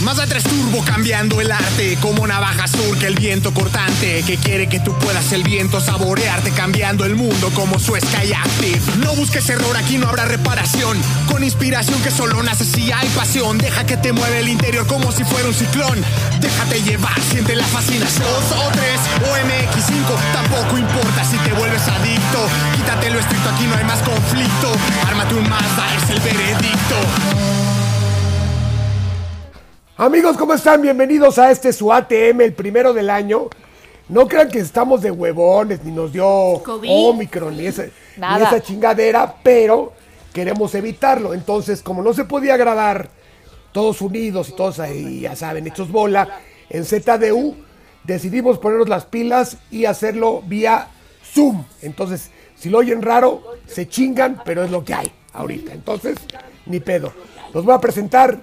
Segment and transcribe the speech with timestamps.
[0.00, 4.80] Mazda 3 Turbo cambiando el arte Como navaja surca el viento cortante Que quiere que
[4.80, 9.76] tú puedas el viento saborearte Cambiando el mundo como su Sky Active No busques error,
[9.76, 10.98] aquí no habrá reparación.
[11.30, 13.58] Con inspiración que solo nace si hay pasión.
[13.58, 16.02] Deja que te mueve el interior como si fuera un ciclón.
[16.40, 18.26] Déjate llevar, siente la fascinación.
[18.50, 22.48] 2 o 3 o MX5 Tampoco importa si te vuelves adicto.
[22.76, 24.72] Quítate lo estricto, aquí no hay más conflicto.
[25.06, 27.69] Ármate un Mazda, es el veredicto
[30.00, 30.80] Amigos, ¿cómo están?
[30.80, 33.50] Bienvenidos a este su ATM, el primero del año.
[34.08, 37.84] No crean que estamos de huevones, ni nos dio Omicron, ni esa,
[38.16, 39.92] ni esa chingadera, pero
[40.32, 41.34] queremos evitarlo.
[41.34, 43.10] Entonces, como no se podía grabar
[43.72, 46.40] todos unidos y todos ahí, ya saben, hechos bola,
[46.70, 47.56] en ZDU,
[48.02, 50.88] decidimos ponernos las pilas y hacerlo vía
[51.22, 51.66] Zoom.
[51.82, 55.74] Entonces, si lo oyen raro, se chingan, pero es lo que hay ahorita.
[55.74, 56.16] Entonces,
[56.64, 57.12] ni pedo.
[57.52, 58.40] Los voy a presentar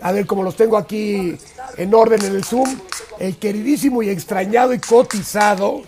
[0.00, 1.36] a ver cómo los tengo aquí
[1.76, 2.68] en orden en el Zoom,
[3.18, 5.82] el queridísimo y extrañado y cotizado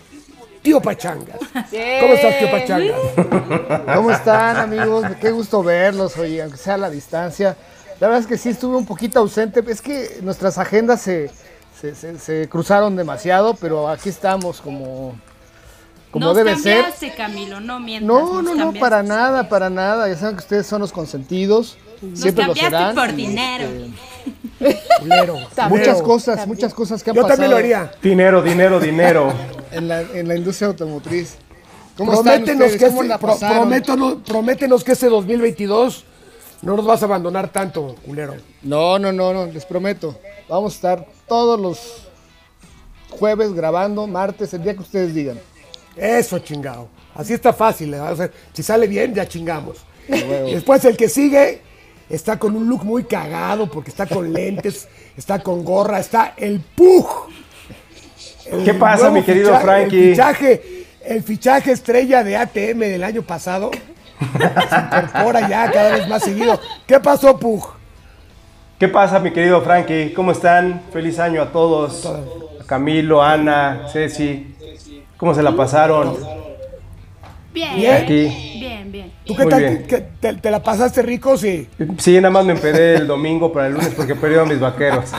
[0.61, 1.39] Tío Pachangas.
[1.39, 2.99] ¿Cómo estás, Tío Pachangas?
[3.95, 5.05] ¿Cómo están, amigos?
[5.19, 7.57] Qué gusto verlos, oye, aunque sea a la distancia.
[7.99, 9.63] La verdad es que sí estuve un poquito ausente.
[9.67, 11.31] Es que nuestras agendas se,
[11.73, 15.15] se, cruzaron demasiado, pero aquí estamos como,
[16.11, 17.15] como nos debe cambiaste, ser.
[17.15, 18.07] Camilo, no mientas.
[18.07, 20.07] No, no, no, para nada, para nada.
[20.07, 21.77] Ya saben que ustedes son los consentidos.
[22.01, 22.95] Nos Siempre lo cambiaste serán.
[22.95, 23.65] por dinero.
[24.59, 27.91] este, muchas cosas, muchas cosas que han Yo pasado también lo haría.
[28.01, 29.33] Dinero, dinero, dinero.
[29.71, 31.35] En, la, en la industria automotriz.
[31.95, 32.89] ¿Cómo Prométenos están que, ustedes?
[32.91, 33.57] ¿Cómo este, la pro- pasaron?
[33.59, 36.03] prométenos, prométenos que este 2022
[36.61, 38.35] no nos vas a abandonar tanto, culero.
[38.63, 40.19] No, no, no, no, les prometo.
[40.49, 41.79] Vamos a estar todos los
[43.11, 45.39] jueves grabando, martes, el día que ustedes digan.
[45.95, 46.89] Eso, chingado.
[47.15, 47.93] Así está fácil.
[47.93, 47.99] ¿eh?
[48.01, 49.77] O sea, si sale bien, ya chingamos.
[50.07, 51.61] Después el que sigue
[52.11, 56.59] está con un look muy cagado porque está con lentes, está con gorra, está el
[56.59, 57.07] Pug.
[58.45, 60.09] El ¿Qué pasa, mi querido Frankie?
[60.09, 63.71] El fichaje, el fichaje estrella de ATM del año pasado
[64.21, 66.59] se incorpora ya cada vez más seguido.
[66.85, 67.65] ¿Qué pasó, Pug?
[68.79, 70.13] ¿Qué pasa, mi querido Frankie?
[70.13, 70.81] ¿Cómo están?
[70.91, 72.05] Feliz año a todos.
[72.05, 72.19] A
[72.65, 74.55] Camilo, Ana, Ceci.
[75.17, 76.17] ¿Cómo se la pasaron?
[77.53, 77.95] Bien, Bien.
[78.03, 78.57] Aquí.
[78.59, 79.11] bien, bien.
[79.25, 79.59] ¿Tú qué Muy tal?
[79.61, 79.85] bien.
[79.87, 81.37] ¿Qué- te, te la pasaste rico?
[81.37, 81.67] Sí.
[81.97, 85.11] Sí, nada más me empedé el domingo para el lunes porque perdí a mis vaqueros.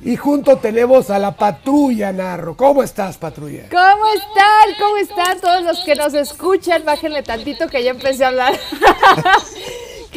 [0.00, 2.56] Y junto tenemos a la patrulla, Narro.
[2.56, 3.64] ¿Cómo estás, patrulla?
[3.70, 4.74] ¿Cómo están?
[4.78, 6.82] ¿Cómo están todos los que nos escuchan?
[6.84, 8.52] Bájenle tantito que ya empecé a hablar.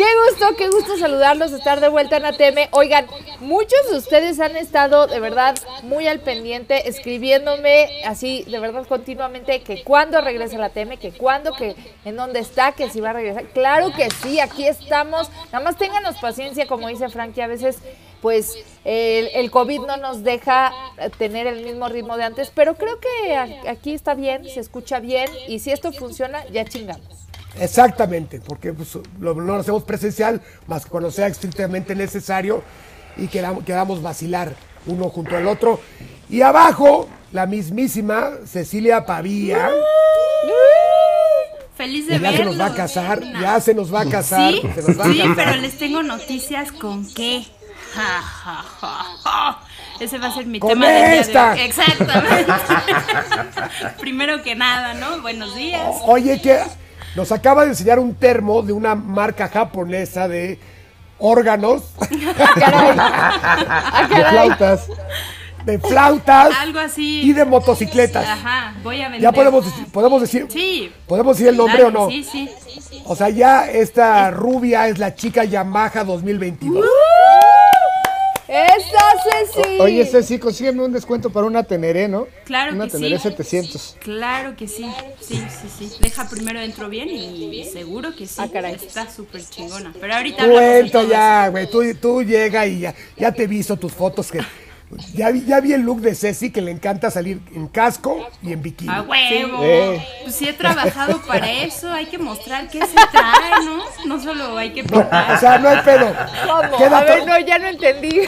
[0.01, 2.69] Qué gusto, qué gusto saludarlos, estar de vuelta en ATM.
[2.71, 3.05] Oigan,
[3.39, 9.61] muchos de ustedes han estado de verdad muy al pendiente, escribiéndome así, de verdad, continuamente,
[9.61, 13.13] que cuándo regresa la ATM, que cuándo, que en dónde está, que si va a
[13.13, 13.45] regresar.
[13.49, 15.29] Claro que sí, aquí estamos.
[15.51, 17.77] Nada más ténganos paciencia, como dice Frankie, a veces
[18.23, 20.71] pues el, COVID no nos deja
[21.19, 23.35] tener el mismo ritmo de antes, pero creo que
[23.67, 27.20] aquí está bien, se escucha bien y si esto funciona, ya chingamos.
[27.59, 32.63] Exactamente, porque pues, lo- no lo hacemos presencial, más que cuando sea estrictamente necesario
[33.17, 34.53] y queramos, queramos vacilar
[34.85, 35.79] uno junto al otro.
[36.29, 39.69] Y abajo, la mismísima Cecilia Pavía,
[41.75, 42.57] Feliz de que ya se verlos.
[42.57, 45.07] nos va a casar, ya se nos va a casar, Sí, se nos va a
[45.07, 45.35] sí, casar.
[45.35, 47.43] pero les tengo noticias con qué.
[47.93, 49.59] Ja, ja, ja, ja.
[49.99, 51.51] Ese va a ser mi ¡Con tema día de esta!
[51.53, 51.59] hoy.
[51.59, 52.53] Exactamente.
[53.99, 55.21] Primero que nada, ¿no?
[55.21, 55.95] Buenos días.
[56.05, 56.61] Oye, que
[57.15, 60.59] nos acaba de enseñar un termo de una marca japonesa de
[61.19, 61.83] órganos,
[62.55, 62.95] Caray.
[62.99, 64.87] Ah, De flautas.
[65.65, 67.21] de flautas Algo así.
[67.21, 68.25] y de motocicletas.
[68.27, 69.21] Ajá, voy a vender.
[69.21, 70.91] Ya podemos decir, podemos decir, Sí.
[71.07, 72.09] podemos decir el nombre o no.
[72.09, 72.49] Sí, sí.
[73.05, 76.83] O sea, ya esta rubia es la chica Yamaha 2022.
[78.53, 79.79] ¡Eso, Ceci!
[79.79, 82.27] Oye, Ceci, consígueme un descuento para una Teneré, ¿no?
[82.43, 83.23] Claro Una que Teneré sí.
[83.29, 83.95] 700.
[84.01, 84.85] Claro que sí,
[85.21, 85.97] sí, sí, sí.
[86.01, 88.35] Deja primero entro bien y seguro que sí.
[88.39, 88.75] Ah, caray.
[88.75, 89.93] Está súper chingona.
[89.97, 91.69] Pero ahorita Cuento ya, güey.
[91.69, 94.41] Tú, tú llega y ya, ya te he visto tus fotos que.
[95.13, 98.53] Ya vi, ya vi el look de Ceci que le encanta salir en casco y
[98.53, 98.91] en bikini.
[98.93, 99.59] ¡A huevo!
[99.63, 100.05] Eh.
[100.23, 101.91] Pues sí he trabajado para eso.
[101.91, 103.83] Hay que mostrar qué se trae, ¿no?
[104.05, 105.39] No solo hay que O pintar.
[105.39, 106.13] sea, no hay pedo.
[106.45, 106.77] ¿Cómo?
[106.77, 108.21] Queda, A ver, no, ya no entendí.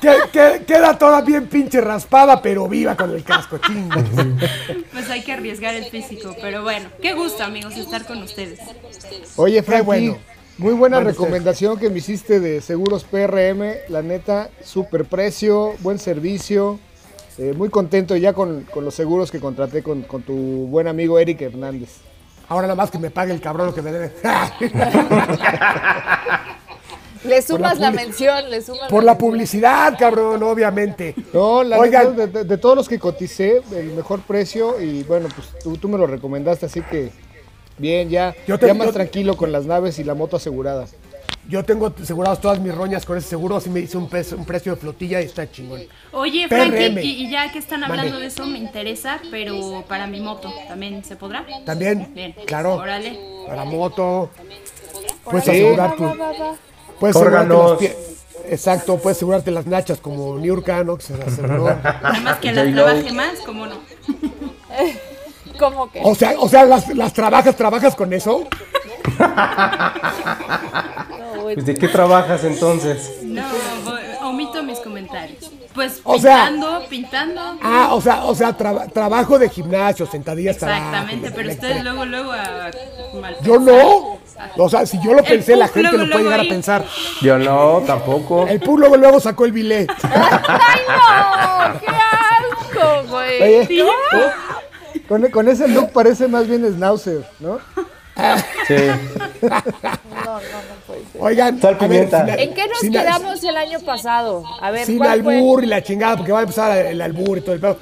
[0.00, 4.00] que- que- queda toda bien pinche raspada, pero viva con el casco, chingo.
[4.92, 6.34] Pues hay que arriesgar el físico.
[6.40, 8.58] Pero bueno, qué gusto, amigos, estar con ustedes.
[9.36, 10.18] Oye, Frankie, bueno.
[10.60, 16.78] Muy buena recomendación que me hiciste de Seguros PRM, la neta, super precio, buen servicio.
[17.38, 20.34] Eh, muy contento ya con, los seguros que contraté con, tu
[20.66, 22.00] buen amigo Eric Hernández.
[22.46, 24.12] Ahora nada más que me pague el cabrón lo que me debe.
[27.24, 31.14] Le sumas la, mención, le sumas Por la, publicidad, cabrón, obviamente.
[31.34, 35.88] No, la Oigan, de, todos los que coticé, el mejor precio y bueno, pues tú,
[35.88, 37.10] me lo recomendaste, así que
[37.80, 40.86] bien, ya, yo te, ya más tranquilo con las naves y la moto asegurada.
[41.48, 44.74] Yo tengo asegurados todas mis roñas con ese seguro, así me hice un, un precio
[44.74, 45.82] de flotilla y está chingón.
[46.12, 50.52] Oye, Frankie, y, ya que están hablando de eso, me interesa, pero para mi moto,
[50.68, 51.44] ¿también se podrá?
[51.64, 52.34] También, Bien.
[52.46, 52.74] claro.
[52.74, 53.18] Órale.
[53.48, 54.30] Para moto,
[55.24, 56.04] puedes asegurar tu...
[57.00, 57.96] Puedes asegurarte
[58.48, 60.96] Exacto, puedes asegurarte las nachas como Niurka, ¿no?
[60.96, 61.68] Que se aseguró.
[62.02, 63.76] Además que las trabaje más, ¿cómo no?
[65.60, 66.00] ¿Cómo que?
[66.02, 68.48] O sea, o sea las, las trabajas, ¿trabajas con eso?
[71.42, 73.18] pues, ¿De qué trabajas entonces?
[73.22, 73.44] No,
[74.22, 75.50] omito mis comentarios.
[75.74, 77.40] Pues pintando, pintando.
[77.62, 82.70] Ah, o sea, o sea, trabajo de gimnasio, sentadillas Exactamente, pero ustedes luego, luego a
[83.42, 84.18] Yo no.
[84.56, 86.84] O sea, si yo lo pensé, la gente lo puede llegar a pensar.
[87.20, 88.46] Yo no, tampoco.
[88.48, 89.86] El Pug luego, luego sacó el bilé.
[90.02, 91.80] ¡Ay, no!
[91.80, 93.68] ¡Qué asco, güey!
[95.08, 97.58] Con, con, ese look parece más bien Schnauzer, ¿no?
[98.66, 98.74] Sí.
[99.42, 101.20] No, no, no puede ser.
[101.22, 101.60] Oigan,
[102.38, 104.44] ¿en qué nos quedamos el año pasado?
[104.60, 107.54] A ver, sin albur y la chingada, porque va a empezar el albur y todo
[107.54, 107.78] el pedo.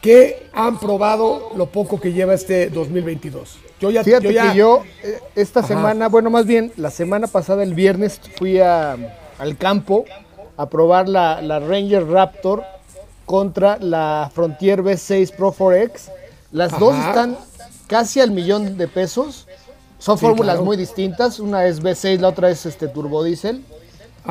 [0.00, 3.58] ¿Qué han probado lo poco que lleva este 2022?
[3.80, 7.74] Yo ya, Fíjate que yo eh, esta semana, bueno, más bien la semana pasada, el
[7.74, 8.96] viernes, fui a,
[9.38, 10.04] al campo
[10.56, 12.64] a probar la, la, Ranger Raptor
[13.26, 16.10] contra la Frontier V6 Pro 4X.
[16.52, 17.36] Las dos están
[17.86, 19.48] casi al millón de pesos.
[19.98, 21.40] Son fórmulas muy distintas.
[21.40, 23.64] Una es V6, la otra es este turbodiesel.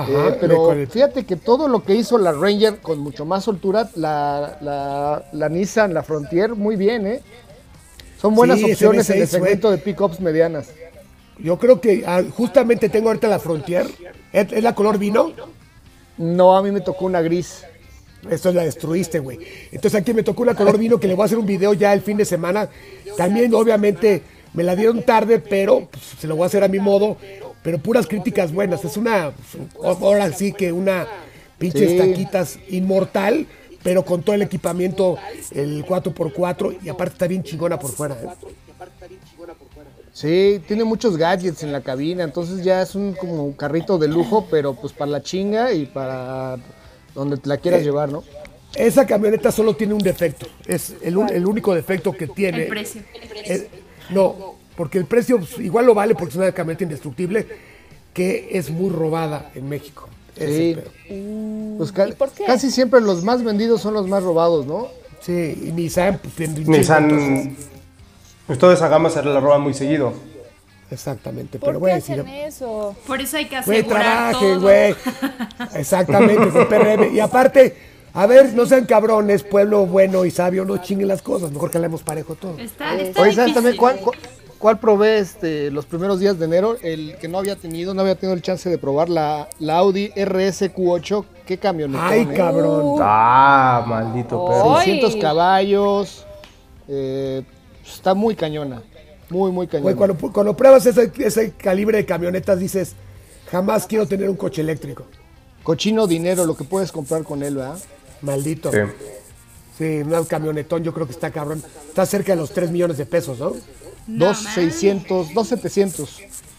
[0.08, 4.58] Eh, pero fíjate que todo lo que hizo la Ranger con mucho más soltura, la,
[4.62, 7.22] la, la Nissan, la Frontier, muy bien, ¿eh?
[8.22, 10.70] Son buenas opciones en el segmento de pickups medianas.
[11.40, 13.88] Yo creo que ah, justamente tengo ahorita la Frontier.
[14.32, 15.32] ¿Es, la color vino?
[16.18, 17.66] No, a mí me tocó una gris.
[18.30, 19.40] Esto la destruiste, güey.
[19.72, 21.94] Entonces aquí me tocó una color vino que le voy a hacer un video ya
[21.94, 22.70] el fin de semana.
[23.18, 24.22] También, obviamente,
[24.54, 27.18] me la dieron tarde, pero pues, se lo voy a hacer a mi modo.
[27.64, 28.84] Pero puras críticas buenas.
[28.86, 29.34] Es una,
[29.84, 31.08] ahora sí que una
[31.58, 33.48] pinche estaquitas inmortal
[33.84, 35.18] pero con todo el equipamiento,
[35.52, 38.16] el 4x4, y aparte está bien chingona por fuera.
[38.16, 38.28] ¿eh?
[40.14, 44.48] Sí, tiene muchos gadgets en la cabina, entonces ya es un como carrito de lujo,
[44.52, 46.58] pero pues para la chinga y para
[47.14, 48.24] donde te la quieras eh, llevar, ¿no?
[48.76, 52.64] Esa camioneta solo tiene un defecto, es el, único defecto que tiene.
[52.64, 53.02] El precio.
[54.12, 57.48] no, porque el precio pues, igual lo vale porque es una camioneta indestructible
[58.14, 60.08] que es muy robada en México.
[60.38, 60.78] Sí.
[61.78, 61.92] Pues
[62.46, 64.88] casi siempre los más vendidos son los más robados, ¿no?
[65.22, 66.20] Sí, y Nissan.
[66.20, 67.56] Pues, Nissan.
[68.48, 70.14] Pues toda esa gama se la roba muy seguido.
[70.92, 72.96] Exactamente, ¿Por pero qué hacen eso?
[73.08, 74.96] Por eso hay que asegurar güey, güey.
[75.76, 77.16] Exactamente, PRM.
[77.16, 77.76] Y aparte,
[78.14, 81.78] a ver, no sean cabrones, pueblo bueno y sabio, no chinguen las cosas, mejor que
[81.78, 82.58] hablemos parejo todo.
[82.58, 84.00] Está, está Oye, ¿sabes también cuál,
[84.62, 86.78] ¿Cuál probé este, los primeros días de enero?
[86.84, 90.12] El que no había tenido, no había tenido el chance de probar la, la Audi
[90.12, 91.26] RSQ8.
[91.48, 92.08] ¿Qué camioneta?
[92.08, 92.34] ¡Ay, eh?
[92.36, 93.00] cabrón!
[93.02, 94.76] ¡Ah, maldito perro!
[94.76, 96.28] 600 caballos.
[96.88, 97.42] Eh,
[97.84, 98.84] está muy cañona.
[99.32, 99.96] Muy, muy cañona.
[99.96, 102.94] cuando, cuando, pruebas ese, ese calibre de camionetas dices,
[103.50, 105.06] jamás quiero tener un coche eléctrico.
[105.64, 107.80] Cochino dinero, lo que puedes comprar con él, ¿verdad?
[108.22, 108.72] Maldito.
[108.72, 108.78] Sí.
[109.78, 111.64] Sí, un camionetón yo creo que está cabrón.
[111.88, 113.56] Está cerca de los 3 millones de pesos, ¿no?
[114.08, 116.10] 2,600, 2,700.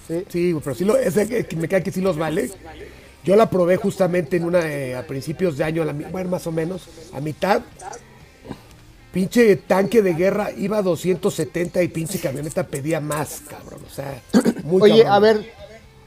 [0.09, 0.25] Sí.
[0.29, 2.50] sí, pero sí lo, ese, me cae que sí los vale.
[3.23, 6.47] Yo la probé justamente en una eh, a principios de año, a la, bueno, más
[6.47, 7.62] o menos, a mitad.
[9.12, 13.83] Pinche tanque de guerra iba a 270 y pinche camioneta pedía más, cabrón.
[13.87, 14.23] O sea,
[14.64, 15.45] muy Oye, a ver,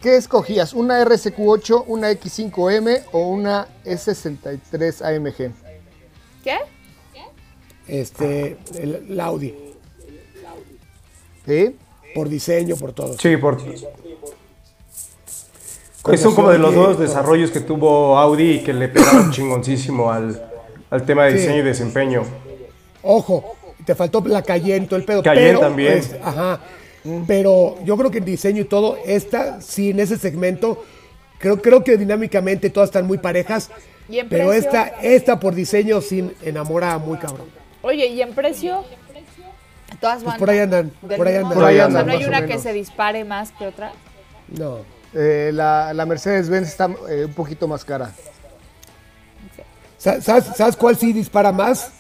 [0.01, 0.73] ¿qué escogías?
[0.73, 5.53] ¿Una RSQ8, una X5M o una S63 AMG?
[6.43, 6.57] ¿Qué?
[7.87, 9.53] Este, el, la Audi.
[11.45, 11.75] ¿Sí?
[12.15, 13.15] Por diseño, por todo.
[13.19, 13.61] Sí, por...
[16.11, 20.11] Es son como de los dos desarrollos que tuvo Audi y que le pegaron chingoncísimo
[20.11, 20.41] al,
[21.05, 22.23] tema de diseño y desempeño.
[23.07, 25.21] Ojo, te faltó la Cayenne, todo el pedo.
[25.21, 25.99] Cayenne también.
[25.99, 26.59] Pues, ajá.
[27.27, 30.83] Pero yo creo que en diseño y todo, esta, sí, en ese segmento,
[31.37, 33.69] creo, creo que dinámicamente todas están muy parejas.
[34.27, 37.47] pero esta, esta por diseño sí enamora muy cabrón.
[37.83, 38.83] Oye, ¿y en precio?
[40.01, 41.53] Todas pues por ahí andan, por ahí andan.
[41.53, 43.91] Por ahí andan ¿No hay una que se dispare más que otra?
[44.47, 44.79] No.
[45.13, 48.11] eh, la, la Mercedes-Benz está eh, un poquito más cara.
[49.97, 51.91] ¿Sabes, sabes cuál sí dispara más?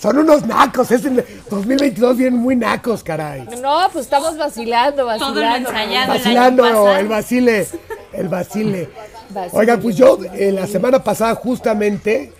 [0.00, 3.46] Son unos nacos, es el 2022 vienen muy nacos, caray.
[3.60, 5.40] No, pues estamos vacilando, vacilando.
[5.40, 6.98] Todo lo ensayado Vacilando, el año pasado.
[6.98, 7.66] el vacile,
[8.12, 8.88] el vacile.
[9.30, 9.58] Vacile.
[9.60, 12.32] Oiga, pues yo eh, la semana pasada justamente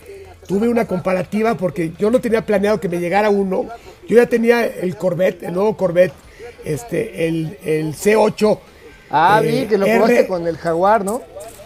[0.49, 3.67] tuve una comparativa porque yo no tenía planeado que me llegara uno.
[4.09, 6.15] Yo ya tenía el Corvette, el nuevo Corvette,
[6.65, 8.59] este, el, el C8.
[9.09, 11.23] Ah, eh, vi que lo probaste con el Jaguar, ¿no?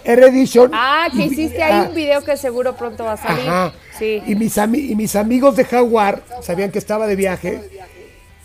[0.07, 0.71] R Edition.
[0.73, 3.49] Ah, que Y- hiciste ahí ah, un video que seguro pronto va a salir.
[3.49, 3.73] Ajá.
[3.99, 4.23] Sí.
[4.27, 7.61] Y mis, ami- y mis amigos de Jaguar sabían que estaba de viaje.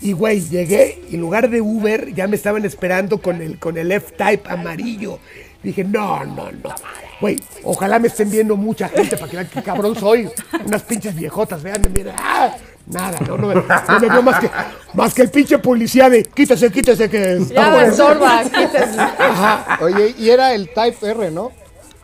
[0.01, 3.77] Y güey, llegué y en lugar de Uber ya me estaban esperando con el, con
[3.77, 5.19] el F-Type amarillo.
[5.61, 6.73] Dije, no, no, no.
[7.19, 10.27] Güey, ojalá me estén viendo mucha gente para que vean qué cabrón soy.
[10.65, 12.15] Unas pinches viejotas, vean, mira.
[12.17, 12.55] ah,
[12.91, 14.49] nada, no, no, me- no me vio más que,
[14.93, 17.19] más que el pinche policía de quítese, quítese que...
[17.19, 17.87] Ya está me bueno".
[17.91, 18.99] estorba, quítese.
[18.99, 21.51] Ajá, Oye, y era el Type R, ¿no?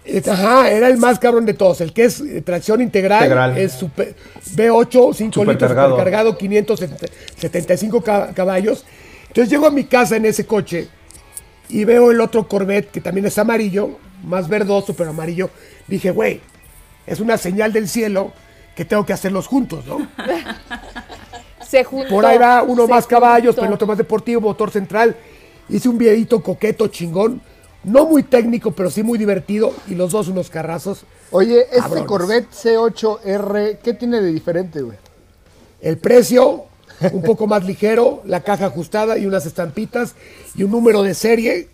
[0.06, 1.82] Eh, Ajá, era el más cabrón de todos.
[1.82, 3.58] El que es eh, tracción integral, Integral.
[3.58, 4.16] es super,
[4.56, 8.86] V8, 5 litros, supercargado, 575 ca- caballos.
[9.28, 10.88] Entonces llego a mi casa en ese coche
[11.70, 15.50] y veo el otro Corvette que también es amarillo, más verdoso, pero amarillo.
[15.88, 16.40] Dije, güey,
[17.06, 18.32] es una señal del cielo
[18.78, 20.08] que tengo que hacerlos juntos, ¿no?
[21.68, 22.10] Se juntó.
[22.10, 23.62] Por ahí va uno más caballos, juntó.
[23.62, 25.16] pero el otro más deportivo, motor central.
[25.68, 27.42] Hice un videito coqueto, chingón.
[27.84, 29.74] No muy técnico, pero sí muy divertido.
[29.88, 31.06] Y los dos unos carrazos.
[31.32, 32.08] Oye, este Cabrones.
[32.08, 34.98] Corvette C8R, ¿qué tiene de diferente, güey?
[35.82, 36.66] El precio,
[37.12, 40.14] un poco más ligero, la caja ajustada y unas estampitas
[40.54, 41.70] y un número de serie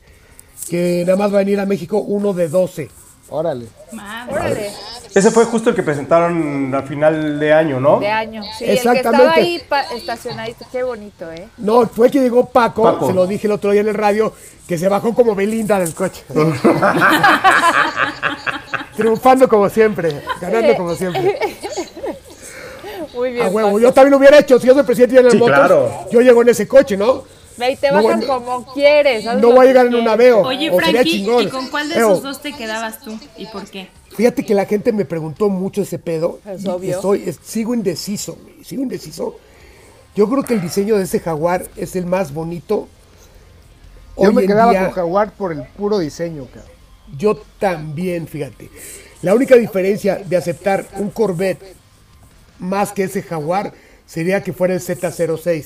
[0.70, 2.90] que nada más va a venir a México uno de 12.
[3.30, 3.68] Órale.
[3.92, 4.34] Madre.
[4.34, 4.72] Órale,
[5.16, 8.00] Ese fue justo el que presentaron al final de año, ¿no?
[8.00, 8.42] de año.
[8.58, 9.10] Sí, el que Exactamente.
[9.18, 10.66] estaba ahí pa- estacionadito.
[10.72, 11.48] Qué bonito, ¿eh?
[11.58, 13.08] No, fue que llegó Paco, Paco.
[13.08, 14.34] se lo dije el otro día en el radio,
[14.68, 16.24] que se bajó como Belinda del coche.
[18.96, 21.40] Triunfando como siempre, ganando como siempre.
[23.14, 23.46] Muy bien.
[23.46, 23.80] A huevo, Paco.
[23.80, 25.92] yo también lo hubiera hecho, si yo soy presidente de las Sí, motos, claro.
[26.12, 27.24] yo llego en ese coche, ¿no?
[27.58, 29.26] Ve y te No, bueno, como quieres.
[29.26, 30.42] No voy a llegar en un aveo.
[30.42, 31.24] Oye, Frankie.
[31.42, 33.16] ¿y con cuál de esos dos te quedabas tú?
[33.38, 33.90] ¿Y por qué?
[34.16, 36.40] Fíjate que la gente me preguntó mucho ese pedo.
[36.46, 36.96] Es y obvio.
[36.96, 39.38] Estoy, es- sigo indeciso, sigo indeciso.
[40.16, 42.88] Yo creo que el diseño de ese jaguar es el más bonito.
[44.16, 46.72] Yo Hoy me quedaba día, con Jaguar por el puro diseño, cabrón.
[47.18, 48.70] Yo también, fíjate.
[49.24, 51.76] La única diferencia de aceptar un Corvette
[52.60, 53.74] más que ese jaguar
[54.06, 55.66] sería que fuera el Z06.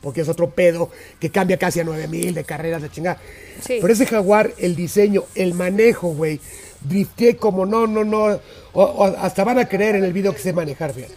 [0.00, 3.18] Porque es otro pedo que cambia casi a 9000 de carreras de chingada.
[3.60, 3.78] Sí.
[3.80, 6.40] Pero ese jaguar, el diseño, el manejo, güey.
[6.88, 8.38] Drifté como no, no, no.
[8.72, 11.14] o- o hasta van a creer en el video que sé manejar, fíjate.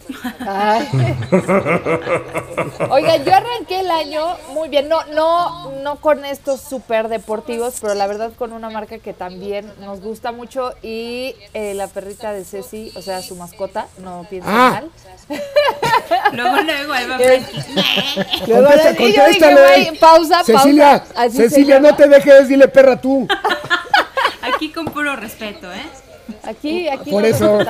[2.90, 4.22] Oiga, yo arranqué el año
[4.52, 8.98] muy bien, no, no, no con estos súper deportivos, pero la verdad con una marca
[8.98, 13.86] que también nos gusta mucho y eh, la perrita de Ceci, o sea, su mascota,
[13.98, 14.70] no piensen Ah.
[14.82, 14.90] mal.
[16.32, 17.18] Luego, luego, ahí va.
[17.18, 19.92] Luego, Contesta- contéstale.
[20.00, 21.22] pausa, Cecilia, pausa.
[21.22, 21.90] Así Cecilia, llama.
[21.90, 23.28] no te dejes, dile perra tú.
[24.60, 25.86] Aquí con puro respeto, ¿eh?
[26.42, 27.60] Aquí, aquí Por nos eso.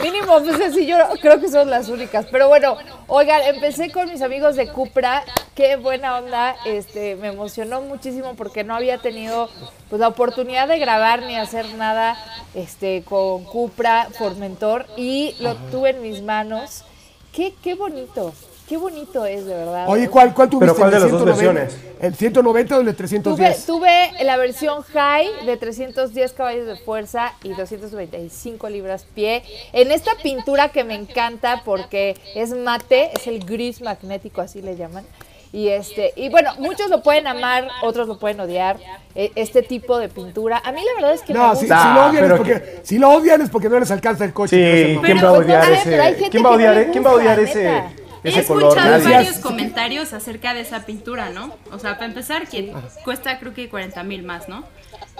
[0.00, 2.26] Mínimo, pues así yo creo que son las únicas.
[2.30, 2.76] Pero bueno,
[3.08, 5.24] oigan, empecé con mis amigos de Cupra.
[5.56, 6.54] Qué buena onda.
[6.64, 9.50] Este, me emocionó muchísimo porque no había tenido
[9.90, 12.16] pues la oportunidad de grabar ni hacer nada
[12.54, 16.84] este con Cupra Formentor y lo tuve en mis manos.
[17.32, 18.32] Qué, qué bonito.
[18.72, 19.84] Qué bonito es, de verdad.
[19.86, 20.72] Oye, ¿cuál, cuál tuviste?
[20.72, 21.60] ¿Pero cuál de ¿El las dos 190?
[21.60, 22.00] versiones?
[22.00, 23.66] ¿El 190 o el de Tuve, 310?
[23.66, 29.42] tuve la versión high de 310 caballos de fuerza y 295 libras pie.
[29.74, 34.74] En esta pintura que me encanta porque es mate, es el gris magnético, así le
[34.74, 35.04] llaman.
[35.52, 38.78] Y este, y bueno, muchos lo pueden amar, otros lo pueden odiar,
[39.14, 40.62] eh, este tipo de pintura.
[40.64, 41.60] A mí la verdad es que me No, gusta.
[41.60, 44.24] si, si lo odian es pero porque, si lo odian es porque no les alcanza
[44.24, 44.56] el coche.
[44.56, 46.28] Sí, es ¿quién va a pues, odiar hay ese?
[46.30, 48.40] ¿Quién va a odiar, le ese.
[48.40, 48.68] He color?
[48.70, 49.14] escuchado Nadie.
[49.14, 51.54] varios comentarios acerca de esa pintura, ¿no?
[51.72, 52.72] O sea, para empezar, que
[53.04, 54.64] cuesta creo que 40 mil más, ¿no?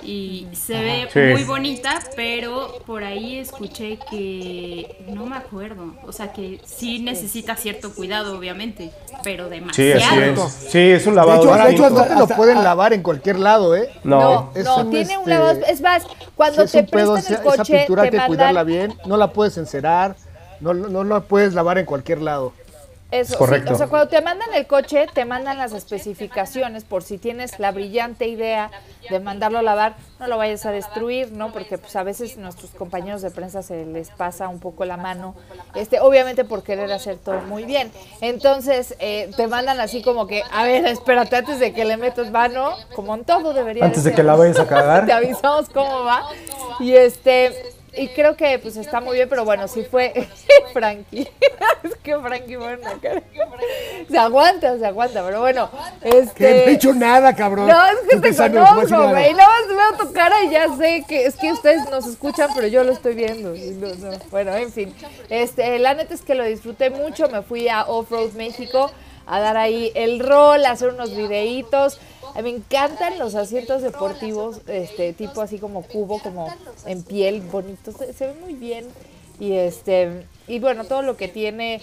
[0.02, 1.18] Y se ve Sí.
[1.32, 5.94] muy bonita, pero por ahí escuché que no me acuerdo.
[6.04, 8.90] O sea, que sí necesita cierto cuidado, obviamente,
[9.23, 10.00] pero Sí, demasiado.
[10.44, 10.71] así es.
[10.73, 11.38] Sí, es un lavado.
[11.40, 13.90] De hecho, Ahora, de hecho, no hasta- te lo pueden lavar en cualquier lado, ¿eh?
[14.02, 14.52] No, No.
[14.54, 15.61] Es no, un, tiene un este, lavado.
[15.68, 16.02] Es más,
[16.37, 18.64] cuando Sí, te un pedo, prestan el esa, esa coche, pintura hay te que cuidarla
[18.64, 20.16] bien, no la puedes encerar,
[20.61, 22.52] no, no la puedes lavar en cualquier lado.
[23.12, 23.69] Eso, Es correcto.
[23.69, 27.59] sí, o sea, cuando te mandan el coche, te mandan las especificaciones por si tienes
[27.59, 28.71] la brillante idea
[29.11, 31.52] de mandarlo a lavar, no lo vayas a destruir, ¿no?
[31.52, 35.35] Porque pues a veces nuestros compañeros de prensa se les pasa un poco la mano,
[35.75, 37.92] este, obviamente por querer hacer todo muy bien.
[38.21, 42.31] Entonces eh, te mandan así como que, a ver, espérate antes de que le metas
[42.31, 45.07] mano, como en todo debería Antes de que la vayas a cagar.
[45.07, 46.23] te avisamos cómo va.
[46.81, 50.29] Y este, y creo que pues está muy bien, pero bueno, sí fue
[50.73, 51.29] Frankie.
[51.83, 52.89] es que Frankie, bueno,
[54.09, 55.71] se aguanta, se aguanta, pero bueno,
[56.03, 56.33] este...
[56.35, 57.67] Que no he hecho nada, cabrón.
[57.69, 59.35] No, es que te conozco, güey.
[59.35, 62.83] No, veo tu cara y ya sé que es que ustedes nos escuchan, pero yo
[62.85, 63.55] lo estoy viendo.
[64.31, 64.95] Bueno, en fin.
[65.29, 67.29] Este, la neta es que lo disfruté mucho.
[67.29, 68.91] Me fui a Off-Road México
[69.27, 72.01] a dar ahí el rol, a hacer unos videitos.
[72.41, 76.49] Me encantan los asientos deportivos, este tipo así como cubo, como
[76.87, 78.87] en piel, bonito, se, ve muy bien.
[79.39, 81.81] Y este y bueno, todo lo que tiene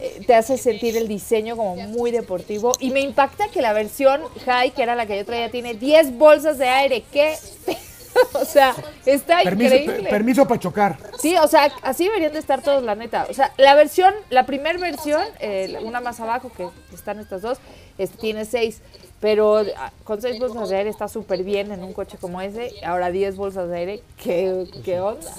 [0.00, 2.72] eh, te hace sentir el diseño como muy deportivo.
[2.80, 6.18] Y me impacta que la versión High, que era la que yo traía, tiene 10
[6.18, 7.04] bolsas de aire.
[7.12, 7.36] ¿Qué?
[8.34, 8.74] o sea,
[9.04, 10.08] está increíble.
[10.08, 10.98] permiso para chocar.
[11.18, 13.26] Sí, o sea, así deberían de estar todos, la neta.
[13.30, 17.58] O sea, la versión, la primera versión, eh, una más abajo, que están estas dos,
[17.98, 18.80] este, tiene 6.
[19.20, 22.72] Pero ah, con seis bolsas de aire está súper bien en un coche como ese.
[22.84, 25.30] Ahora 10 bolsas de aire, ¿qué, qué onda?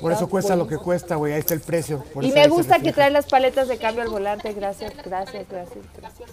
[0.00, 1.32] Por eso cuesta lo que cuesta, güey.
[1.32, 2.04] Ahí está el precio.
[2.20, 4.52] y me gusta que trae las paletas de cambio al volante.
[4.52, 5.84] Gracias, gracias, gracias.
[6.00, 6.30] gracias.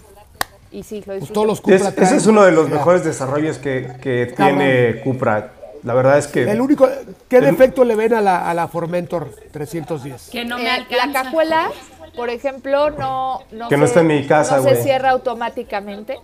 [0.70, 3.92] Y sí, lo pues todos los Cupra Ese es uno de los mejores desarrollos que,
[4.00, 5.52] que tiene Cupra.
[5.82, 6.44] La verdad es que...
[6.50, 6.88] El único...
[7.28, 10.30] ¿Qué defecto le ven a la, a la Formentor 310?
[10.30, 11.06] Que no me eh, alcanza.
[11.06, 11.70] La cajuela,
[12.16, 13.40] por ejemplo, no...
[13.50, 16.18] no que no está en mi casa, No se cierra automáticamente.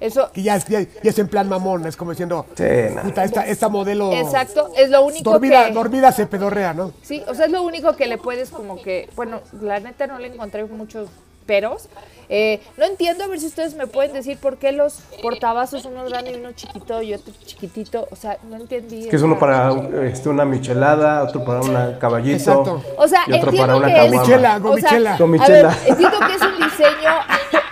[0.00, 0.30] Eso.
[0.32, 2.64] Que ya es, ya, es en plan mamón, es como diciendo, sí,
[3.02, 4.12] puta, esta, esta, modelo.
[4.12, 5.72] Exacto, es lo único dormida, que.
[5.72, 6.92] Dormida se pedorrea, ¿no?
[7.02, 9.08] Sí, o sea, es lo único que le puedes, como que.
[9.16, 11.08] Bueno, la neta no le encontré muchos
[11.46, 11.88] peros.
[12.28, 16.04] Eh, no entiendo, a ver si ustedes me pueden decir por qué los portavasos, uno
[16.04, 18.08] grande y uno chiquito y otro chiquitito.
[18.10, 19.04] O sea, no entendí.
[19.04, 19.72] Es que es uno para
[20.04, 22.36] este, una michelada, otro para una caballito.
[22.36, 22.82] Exacto.
[22.98, 25.16] O sea, y otro para una que Michela, con michela.
[25.16, 25.78] con michela.
[25.86, 27.10] entiendo que es un diseño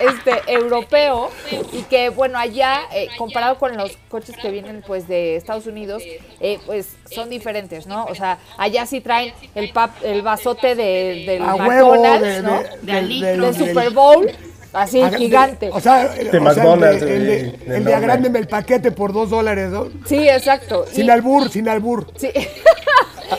[0.08, 1.30] este, europeo
[1.72, 6.02] y que, bueno, allá, eh, comparado con los coches que vienen pues de Estados Unidos,
[6.40, 8.04] eh, pues son diferentes, ¿no?
[8.06, 12.62] O sea, allá sí traen el, pap, el vasote de, del McDonald's, ¿no?
[12.82, 14.30] de, Super Bowl.
[14.72, 15.70] Así, gigante.
[15.72, 17.00] O sea, de McDonald's.
[17.02, 17.28] el,
[17.68, 19.88] el, de, el paquete por dos dólares, ¿no?
[20.04, 20.84] Sí, exacto.
[20.90, 22.08] Sin albur, sin albur.
[22.16, 22.30] Sí.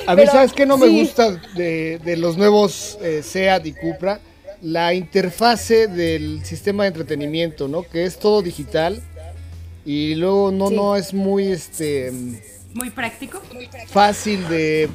[0.07, 4.19] A, mí, ¿sabes qué no me gusta de, de, los nuevos eh, SEAT y Cupra?
[4.65, 7.83] La interfase del sistema de entretenimiento, ¿no?
[7.83, 8.99] Que es todo digital
[9.85, 12.11] y luego no, no es muy, este...
[12.73, 13.39] Muy práctico.
[13.89, 14.89] Fácil de eh,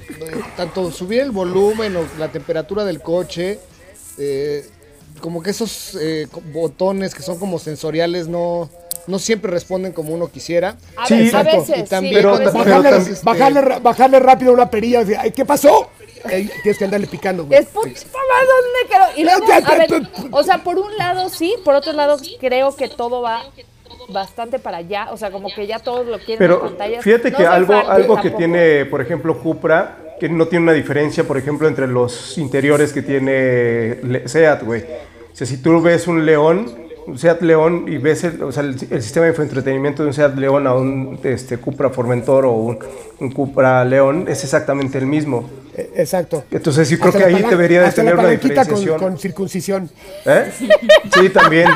[0.56, 3.61] tanto subir el volumen o la temperatura del coche.
[4.18, 4.66] Eh,
[5.20, 8.68] como que esos eh, botones que son como sensoriales no,
[9.06, 10.78] no siempre responden como uno quisiera.
[10.96, 12.33] A, sí, a veces, y también, pero,
[13.22, 15.90] bajarle, bajarle, rápido una perilla, Ay, ¿qué pasó?
[16.28, 17.59] Tienes que andarle picando, güey.
[17.59, 17.94] Es ¿dónde
[18.88, 19.04] quedó?
[19.16, 22.88] Y luego, a ver, o sea, por un lado sí, por otro lado creo que
[22.88, 23.44] todo va
[24.09, 27.04] bastante para allá, o sea, como que ya todos lo quieren Pero en pantallas.
[27.04, 31.38] fíjate que algo, algo que tiene, por ejemplo, Cupra, que no tiene una diferencia, por
[31.38, 34.83] ejemplo, entre los interiores que tiene Seat, güey.
[35.33, 38.62] O sea, si tú ves un León, un Seat León y ves el, o sea,
[38.62, 42.79] el, sistema de entretenimiento de un Seat León a un este, Cupra Formentor o un,
[43.18, 45.49] un Cupra León, es exactamente el mismo.
[45.77, 46.44] Eh, exacto.
[46.51, 48.99] Entonces sí creo que ahí debería de tener una diferenciación.
[48.99, 49.90] Con, con, circuncisión.
[50.25, 50.51] ¿Eh?
[51.12, 51.68] Sí, también.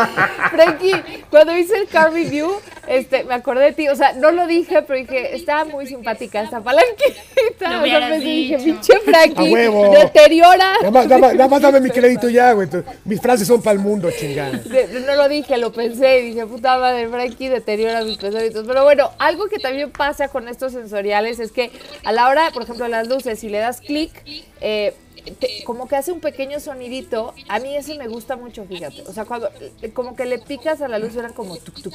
[0.50, 2.50] Frankie, cuando hice el car review,
[2.90, 6.42] este, me acordé de ti, o sea, no lo dije, pero dije, estaba muy simpática
[6.42, 7.22] esta palanquita.
[7.60, 9.92] No o sea, dije, pinche Frankie, huevo.
[9.92, 10.74] deteriora.
[10.82, 12.68] Nada más, dame mi crédito ya, güey.
[13.04, 14.60] Mis frases son para el mundo, chingada.
[15.06, 18.64] No lo dije, lo pensé y dije, puta madre, Frankie deteriora mis pensamientos.
[18.66, 21.70] Pero bueno, algo que también pasa con estos sensoriales es que
[22.02, 24.10] a la hora, por ejemplo, las luces, si le das clic,
[24.60, 24.94] eh,
[25.64, 27.34] como que hace un pequeño sonidito.
[27.48, 29.02] A mí ese me gusta mucho, fíjate.
[29.06, 29.50] O sea, cuando
[29.92, 31.94] como que le picas a la luz, era como tuk tuk.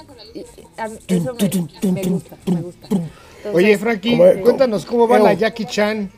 [1.08, 2.88] eso me, gusta, me gusta.
[3.54, 6.12] Oye, Frankie, cuéntanos cómo va la Jackie Chan.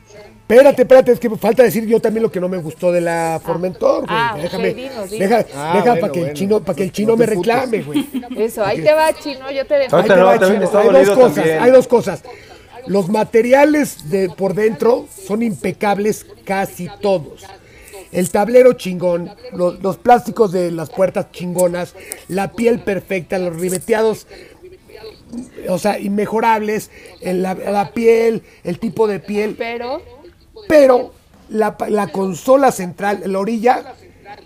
[0.48, 3.34] Espérate, espérate, es que falta decir yo también lo que no me gustó de la
[3.34, 3.38] ah.
[3.38, 4.18] Formentor, güey.
[4.18, 7.26] Ah, déjame, okay, deja, ah, deja para que el chino, para que el chino me
[7.26, 8.08] reclame, güey.
[8.34, 9.94] Eso, ahí te va, chino, yo te dejo.
[9.94, 10.70] Ahí te va, chino.
[10.96, 12.22] Hay dos cosas, hay dos cosas.
[12.88, 17.44] Los materiales de por dentro son impecables casi todos.
[18.10, 21.94] El tablero chingón, los, plásticos de las puertas chingonas,
[22.28, 24.26] la piel perfecta, los ribeteados,
[25.68, 29.54] o sea, inmejorables, la, la piel, el tipo de piel.
[29.58, 30.02] Pero.
[30.66, 31.12] Pero
[31.50, 33.94] la, consola central, la orilla,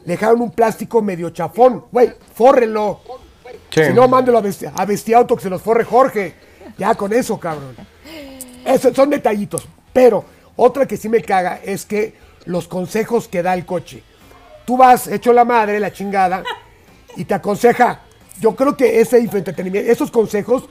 [0.04, 1.84] dejaron un plástico medio chafón.
[1.90, 3.00] Güey, fórrelo.
[3.70, 4.38] Si no, mándelo
[4.74, 6.34] a, Bestiauto que se los forre Jorge.
[6.78, 7.76] Ya con eso, cabrón.
[8.64, 9.66] Eso, son detallitos.
[9.92, 10.24] Pero
[10.56, 14.02] otra que sí me caga es que los consejos que da el coche.
[14.64, 16.42] Tú vas hecho la madre, la chingada,
[17.16, 18.00] y te aconseja.
[18.40, 20.64] Yo creo que ese entretenimiento, esos consejos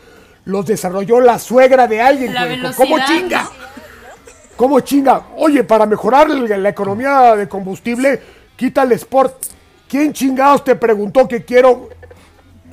[0.45, 2.73] los desarrolló la suegra de alguien, güey.
[2.75, 3.49] ¿Cómo chinga?
[4.55, 5.27] ¿Cómo chinga?
[5.37, 8.21] Oye, para mejorar la economía de combustible,
[8.55, 9.45] quita el sport.
[9.87, 11.89] ¿Quién chingados te preguntó que quiero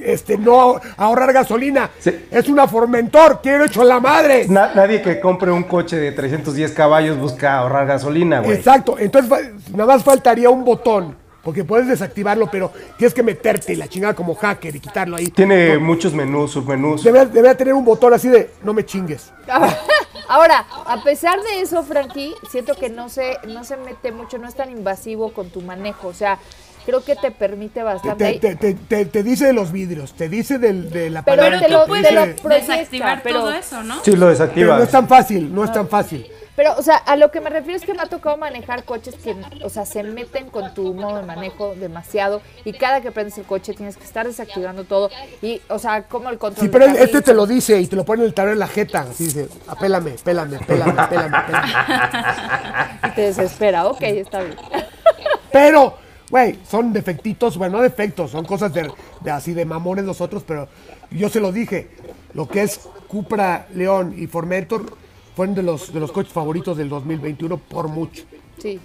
[0.01, 1.91] este, no ahorrar gasolina.
[2.31, 4.47] Es una Formentor, quiero hecho la madre.
[4.49, 8.57] nadie que compre un coche de 310 caballos busca ahorrar gasolina, güey.
[8.57, 9.31] Exacto, entonces
[9.73, 11.29] nada más faltaría un botón.
[11.43, 15.29] Porque puedes desactivarlo, pero tienes que meterte la chingada como hacker y quitarlo ahí.
[15.29, 17.03] Tiene muchos menús, submenús.
[17.05, 19.33] Debería, tener un botón así de no me chingues.
[20.29, 24.47] Ahora, a pesar de eso, Frankie, siento que no se, no se mete mucho, no
[24.47, 26.09] es tan invasivo con tu manejo.
[26.09, 26.39] O sea,
[26.89, 28.41] creo que te permite bastante.
[28.89, 33.23] Te, dice de los vidrios, te dice de la Pero te lo, te lo desactivar
[33.23, 34.03] todo eso, ¿no?
[34.03, 34.79] Sí, lo desactiva.
[34.79, 36.27] no es tan fácil, no es tan fácil.
[36.57, 39.17] Pero, o sea, a lo que me refiero es que me ha tocado manejar coches
[39.17, 43.37] que, o sea, se meten con tu modo de manejo demasiado y cada que prendes
[43.37, 45.11] el coche tienes que estar desactivando todo
[45.43, 46.67] y, o sea, como el control.
[46.67, 48.67] Sí, pero este te lo dice y te lo pone en el tablero en la
[48.67, 49.03] jeta.
[49.03, 51.69] Así dice, apélame, pélame, pélame, pélame, pélame.
[53.09, 54.57] Y te desespera, ok, está bien.
[55.53, 58.91] Pero Güey, son defectitos, bueno, no defectos, son cosas de,
[59.31, 60.69] así de mamones nosotros, pero
[61.11, 61.89] yo se lo dije,
[62.35, 64.85] lo que es Cupra León y Formentor
[65.35, 68.25] fueron de los, de los coches favoritos del 2021 por mucho.
[68.59, 68.79] Sí,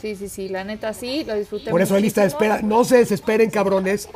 [0.00, 2.84] sí, sí, sí, la neta sí, lo disfruté Por eso hay lista de espera, no
[2.84, 4.08] se desesperen cabrones,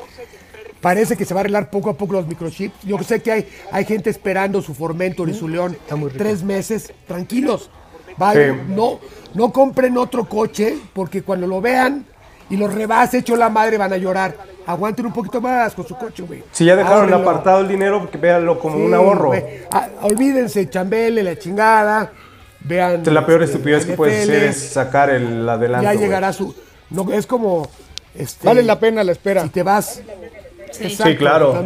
[0.80, 2.74] parece que se va a arreglar poco a poco los microchips.
[2.82, 5.76] Yo sé que hay, hay gente esperando su Formentor y su León
[6.16, 7.70] tres meses, tranquilos.
[8.68, 8.98] no,
[9.34, 12.04] no compren otro coche porque cuando lo vean
[12.50, 14.34] y los rebase hecho la madre van a llorar.
[14.66, 16.42] Aguanten un poquito más con su coche, güey.
[16.52, 19.32] Si ya dejaron apartado el dinero, porque véanlo como un ahorro.
[19.70, 22.12] Ah, olvídense, chambele, la chingada.
[22.60, 23.02] Vean.
[23.04, 25.84] la peor estupidez que puedes hacer es sacar el adelanto.
[25.84, 26.54] Ya llegará su.
[26.90, 27.68] No, es como.
[28.14, 29.42] Este, vale la pena la espera.
[29.44, 30.02] Si te vas.
[30.72, 31.64] Sí, sí claro.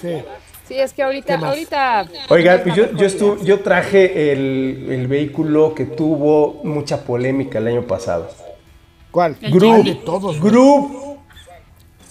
[0.00, 0.22] Sí.
[0.68, 2.06] Sí, es que ahorita, ahorita.
[2.28, 7.86] Oiga, pues yo, yo, yo traje el, el, vehículo que tuvo mucha polémica el año
[7.86, 8.28] pasado.
[9.10, 9.36] ¿Cuál?
[9.40, 9.84] Group.
[9.84, 10.40] De todos.
[10.40, 11.18] Group.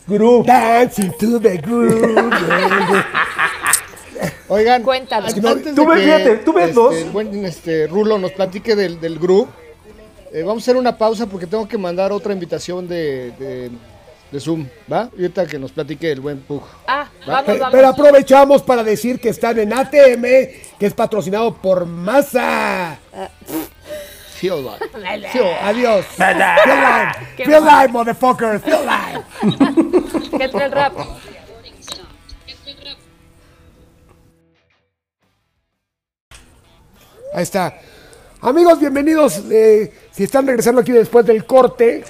[0.07, 0.45] Group.
[0.45, 2.33] Dancing to the group.
[4.49, 5.33] Oigan, cuéntanos.
[5.33, 7.11] Antes tú ves, fíjate, tú ves este, dos.
[7.11, 9.49] Buen, este, Rulo nos platique del, del group.
[10.31, 13.71] Eh, vamos a hacer una pausa porque tengo que mandar otra invitación de, de,
[14.31, 15.09] de Zoom, ¿va?
[15.17, 16.63] Y ahorita que nos platique el buen Pug.
[16.87, 17.69] Ah, vamos, vamos.
[17.71, 20.23] Pero aprovechamos para decir que están en ATM,
[20.79, 22.99] que es patrocinado por Masa.
[23.13, 23.76] Uh,
[24.41, 25.31] Feel like.
[25.31, 26.05] Feel, adiós.
[26.13, 27.43] Feel like.
[27.43, 28.59] Feel like, motherfucker.
[28.59, 29.25] Feel like.
[30.37, 30.93] ¿Qué tal el rap?
[37.33, 37.79] Ahí está.
[38.41, 39.41] Amigos, bienvenidos.
[39.49, 42.03] Eh, si están regresando aquí después del corte,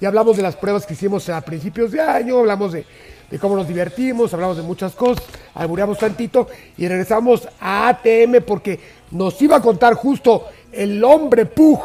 [0.00, 2.86] ya hablamos de las pruebas que hicimos a principios de año, hablamos de,
[3.28, 9.01] de cómo nos divertimos, hablamos de muchas cosas, albureamos tantito y regresamos a ATM porque
[9.12, 11.80] nos iba a contar justo el hombre Pug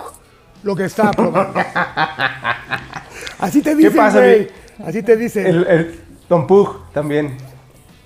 [0.63, 1.59] lo que está probando.
[3.39, 4.51] Así te dicen, ¿Qué
[4.83, 5.45] Así te dicen.
[5.45, 7.37] El, Don Pug también.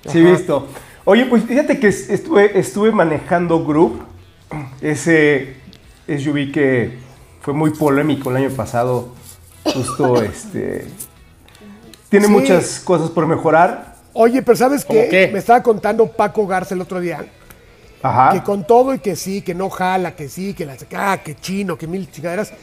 [0.06, 0.68] Sí, visto.
[1.06, 4.04] Oye, pues fíjate que estuve, estuve manejando Group,
[4.82, 5.56] ese
[6.08, 7.00] SUV que
[7.42, 9.14] fue muy polémico el año pasado.
[9.64, 10.88] Justo este.
[12.10, 13.96] Tiene muchas cosas por mejorar.
[14.14, 15.30] Oye, pero ¿sabes qué?
[15.32, 17.26] Me estaba contando Paco Garza el otro día
[18.32, 21.36] que con todo y que sí, que no jala, que sí, que la ah, que
[21.36, 22.54] chino, que mil chingaderas,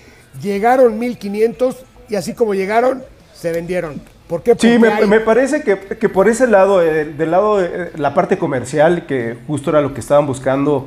[0.40, 1.76] llegaron 1500
[2.08, 3.02] y así como llegaron,
[3.34, 4.00] se vendieron.
[4.28, 4.54] ¿Por qué?
[4.58, 9.06] sí, me, parece que, por ese lado, eh, del lado de eh, la parte comercial,
[9.06, 10.86] que justo era lo que estaban buscando,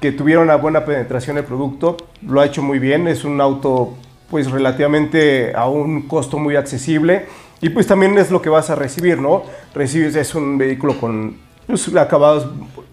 [0.00, 3.08] que tuviera una buena penetración de producto, lo ha hecho muy bien.
[3.08, 3.94] Es un auto,
[4.30, 7.26] pues relativamente a un costo muy accesible.
[7.60, 9.42] Y pues también es lo que vas a recibir, ¿no?
[9.74, 12.46] Recibes, es un vehículo con pues, acabados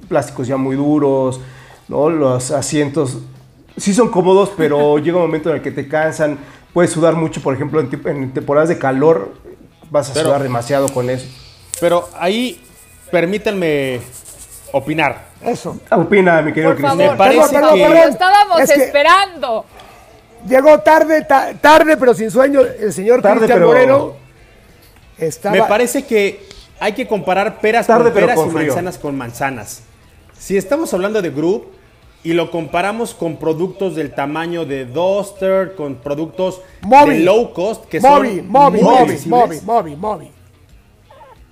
[0.08, 1.40] plásticos ya muy duros,
[1.88, 2.10] ¿no?
[2.10, 3.20] Los asientos
[3.78, 6.38] sí son cómodos, pero llega un momento en el que te cansan.
[6.74, 9.34] Puedes sudar mucho, por ejemplo, en, temporadas de calor
[9.90, 11.26] vas a sudar demasiado con eso.
[11.80, 12.62] Pero ahí,
[13.12, 14.02] permítanme
[14.72, 15.28] opinar.
[15.42, 15.80] Eso.
[15.92, 16.98] Opina, mi querido Cristian.
[16.98, 18.00] Me parece que...
[18.04, 19.66] estábamos esperando.
[20.48, 21.26] Llegó tarde,
[21.62, 24.14] tarde, pero sin sueño, el señor Cristian Moreno.
[25.52, 26.48] Me parece que
[26.80, 29.82] hay que comparar peras con peras y manzanas con manzanas.
[30.40, 31.68] Si estamos hablando de Group
[32.24, 38.02] y lo comparamos con productos del tamaño de Duster, con productos de low cost que
[38.02, 38.82] son Mobi, Mobi,
[39.28, 40.32] Mobi, Mobi, Mobi.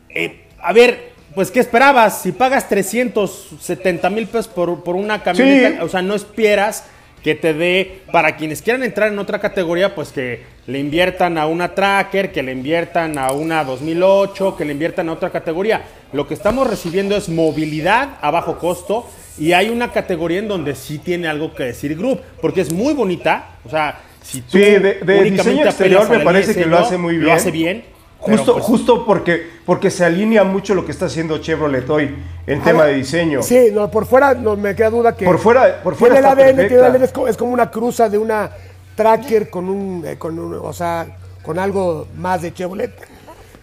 [0.10, 2.22] Eh, a ver, pues, ¿qué esperabas?
[2.22, 6.86] Si pagas 370 mil pesos por, una camioneta, o sea, no esperas
[7.26, 11.48] que te dé, para quienes quieran entrar en otra categoría, pues que le inviertan a
[11.48, 15.86] una Tracker, que le inviertan a una 2008, que le inviertan a otra categoría.
[16.14, 19.10] Lo que estamos recibiendo es movilidad a bajo costo
[19.40, 22.94] y hay una categoría en donde sí tiene algo que decir Group, porque es muy
[22.94, 27.16] bonita, o sea, si tú sí, de, diseño exterior me parece que lo hace muy
[27.16, 27.26] bien.
[27.26, 27.95] Lo hace bien
[28.26, 32.16] Justo, pues, justo porque, porque se alinea mucho lo que está haciendo Chevrolet hoy
[32.48, 33.44] en tema de diseño.
[33.44, 35.26] Sí, no, por fuera no me queda duda que.
[35.26, 36.16] Por fuera, por fuera.
[36.16, 38.50] Tiene el ADN, tiene el ADN, es, como, una cruza de una
[38.96, 41.06] tracker con un, eh, con un, o sea,
[41.44, 42.92] con algo más de Chevrolet.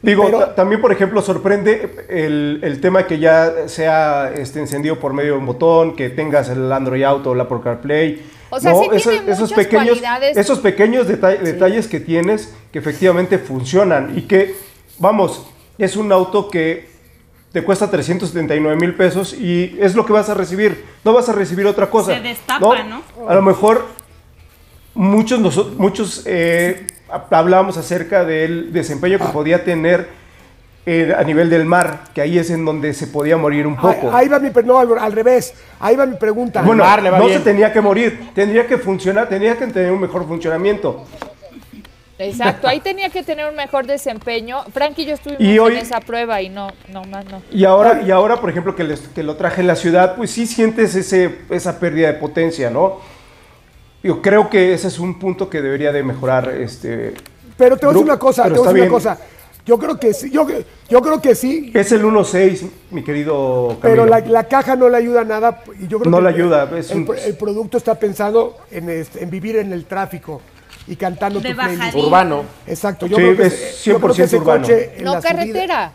[0.03, 5.35] Digo, también, por ejemplo, sorprende el, el, tema que ya sea este, encendido por medio
[5.35, 8.21] de un botón, que tengas el Android Auto o el Apple CarPlay
[8.53, 9.99] o sea, sí tiene esos, pequeños,
[10.35, 14.55] esos pequeños detalles que tienes que efectivamente funcionan y que,
[14.99, 15.47] vamos,
[15.79, 16.91] es un auto que
[17.51, 20.85] te cuesta 379 mil pesos y es lo que vas a recibir.
[21.03, 22.15] No vas a recibir otra cosa.
[22.15, 23.03] Se destapa, ¿no?
[23.27, 23.87] A lo mejor
[24.95, 25.41] muchos,
[25.79, 26.87] muchos eh,
[27.31, 30.09] hablábamos acerca del desempeño que podía tener
[30.85, 34.13] eh, a nivel del mar, que ahí es en donde se podía morir un poco.
[34.13, 36.63] Ahí, va mi no, al, revés, ahí va mi pregunta.
[36.63, 36.85] Bueno,
[37.19, 41.07] no se tenía que morir, tendría que funcionar, tenía que tener un mejor funcionamiento.
[42.19, 44.65] Exacto, ahí tenía que tener un mejor desempeño.
[44.73, 47.43] Frank y yo estuvimos en esa prueba y no, no más no.
[47.51, 50.47] Y ahora, y ahora por ejemplo, que, que lo traje en la ciudad, pues sí
[50.47, 52.99] sientes ese, esa pérdida de potencia, ¿no?
[54.03, 57.15] Yo creo que ese es un punto que debería de mejorar este.
[57.57, 59.19] Pero te voy a decir una cosa, te voy a decir una cosa.
[59.65, 60.47] Yo creo que sí, yo,
[60.89, 61.71] yo creo que sí.
[61.73, 65.63] Es el 1.6, mi querido Pero la, caja no le ayuda nada.
[65.79, 66.69] Y yo creo no le ayuda.
[66.91, 70.41] el, producto está pensado en, este, en vivir en el tráfico
[70.89, 71.95] y cantando de tu playlist.
[71.95, 72.45] Urbano.
[72.67, 73.07] Exacto.
[73.07, 74.67] Yo creo que es 100% urbano.
[75.03, 75.93] no carretera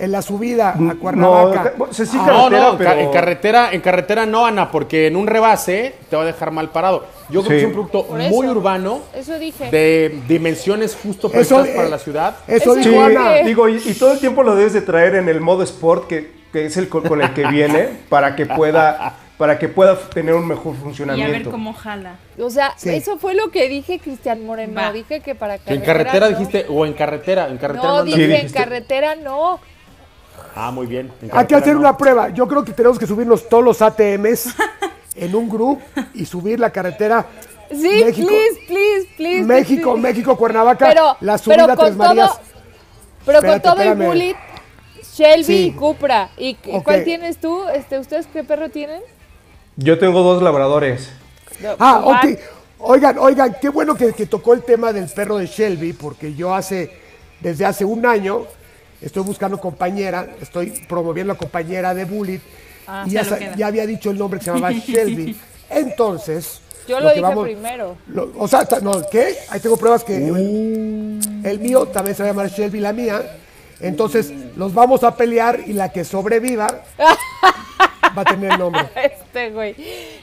[0.00, 1.74] en la subida a Cuernavaca.
[1.78, 3.00] No, sí, carretera, pero...
[3.00, 6.70] en carretera, en carretera no, Ana, porque en un rebase te va a dejar mal
[6.70, 7.06] parado.
[7.28, 9.00] Yo creo que es un producto muy urbano.
[9.14, 9.70] Eso dije.
[9.70, 12.36] De dimensiones justo perfectas para la ciudad.
[12.46, 13.34] Eso, dijo Ana.
[13.44, 16.66] Digo, y, todo el tiempo lo debes de traer en el modo sport, que, que
[16.66, 20.76] es el con el que viene, para que pueda para que pueda tener un mejor
[20.76, 21.32] funcionamiento.
[21.32, 22.16] Y a ver cómo jala.
[22.38, 24.92] O sea, eso fue lo que dije, Cristian Moreno.
[24.92, 25.76] Dije que para carretera.
[25.76, 27.48] En carretera dijiste, o en carretera.
[27.48, 29.58] En carretera no, dije, en carretera no.
[30.54, 31.12] Ah, muy bien.
[31.32, 32.28] Hay que hacer una prueba.
[32.30, 34.54] Yo creo que tenemos que subirnos todos los ATMs
[35.14, 35.82] en un grupo
[36.14, 37.26] y subir la carretera.
[37.70, 39.44] Sí, México, please, please, please.
[39.44, 40.88] México, México, Cuernavaca.
[40.88, 42.40] Pero, la subida pero con Todo,
[43.24, 44.36] pero con todo el bullet,
[45.14, 46.30] Shelby y Cupra.
[46.36, 47.62] ¿Y cuál tienes tú?
[47.72, 49.02] Este, ¿Ustedes qué perro tienen?
[49.76, 51.10] Yo tengo dos labradores.
[51.78, 52.38] ah, ok.
[52.82, 56.54] Oigan, oigan, qué bueno que, que tocó el tema del perro de Shelby, porque yo
[56.54, 56.90] hace,
[57.40, 58.46] desde hace un año,
[59.00, 62.40] estoy buscando compañera, estoy promoviendo a compañera de Bullet
[62.86, 65.36] ah, y ya, había dicho el nombre que se llamaba Shelby.
[65.68, 66.60] Entonces.
[66.88, 67.96] Yo lo, dije primero.
[68.36, 69.36] o sea, no, ¿qué?
[69.50, 73.36] Ahí tengo pruebas que el, mío también se va a llamar Shelby, la mía.
[73.80, 76.66] Entonces, los vamos a pelear y la que sobreviva
[78.16, 78.88] va a tener el nombre.
[78.96, 79.76] Este güey.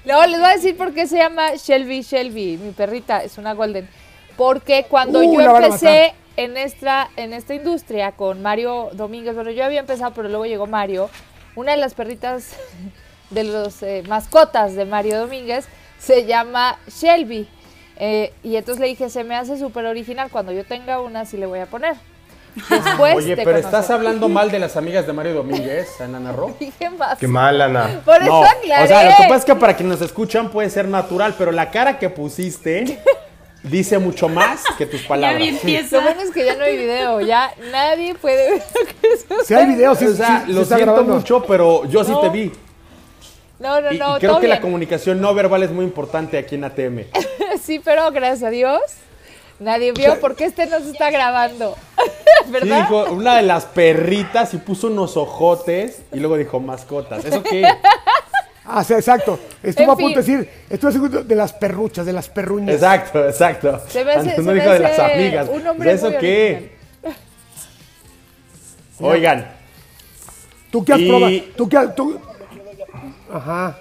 [0.05, 2.57] Luego les voy a decir por qué se llama Shelby Shelby.
[2.57, 3.87] Mi perrita es una golden.
[4.35, 9.65] Porque cuando uh, yo empecé en esta, en esta industria con Mario Domínguez, bueno, yo
[9.65, 11.09] había empezado, pero luego llegó Mario,
[11.55, 12.55] una de las perritas
[13.31, 15.65] de los eh, mascotas de Mario Domínguez
[15.99, 17.49] se llama Shelby.
[17.99, 21.35] Eh, y entonces le dije, se me hace súper original, cuando yo tenga una sí
[21.35, 21.95] le voy a poner.
[22.69, 26.55] Después Oye, pero estás hablando mal de las amigas de Mario Domínguez, Ana Ro.
[26.59, 27.17] Dije más.
[27.19, 28.01] Qué mal, Ana.
[28.03, 28.83] Por eso aclaré.
[28.83, 31.51] O sea, lo que pasa es que para quienes nos escuchan puede ser natural, pero
[31.51, 32.99] la cara que pusiste
[33.63, 35.63] dice mucho más que tus palabras.
[35.91, 39.47] Lo bueno es que ya no hay video, ya nadie puede ver lo que es.
[39.47, 42.51] Si hay video, sí, o sea, lo siento mucho, pero yo sí te vi.
[43.59, 44.19] No, no, no.
[44.19, 47.05] creo que la comunicación no verbal es muy importante aquí en ATM.
[47.61, 48.81] sí, pero gracias a Dios.
[49.59, 51.75] Nadie vio porque este no se está grabando.
[52.47, 52.81] ¿Verdad?
[52.81, 57.25] dijo una de las perritas y puso unos ojotes y luego dijo mascotas.
[57.25, 57.63] ¿Eso qué?
[58.69, 59.39] Ah, sí, exacto.
[59.63, 62.75] Estuvo a punto de decir, estuvo segundo de las perruchas, de las perruñas.
[62.75, 63.81] Exacto, exacto.
[63.87, 65.47] Se ve se no dijo de las amigas.
[65.49, 66.71] Un hombre ¿De eso qué?
[68.99, 69.47] Oigan.
[70.69, 71.33] ¿Tú qué has probado?
[71.55, 72.19] ¿Tú qué has, tú?
[73.31, 73.77] Ajá.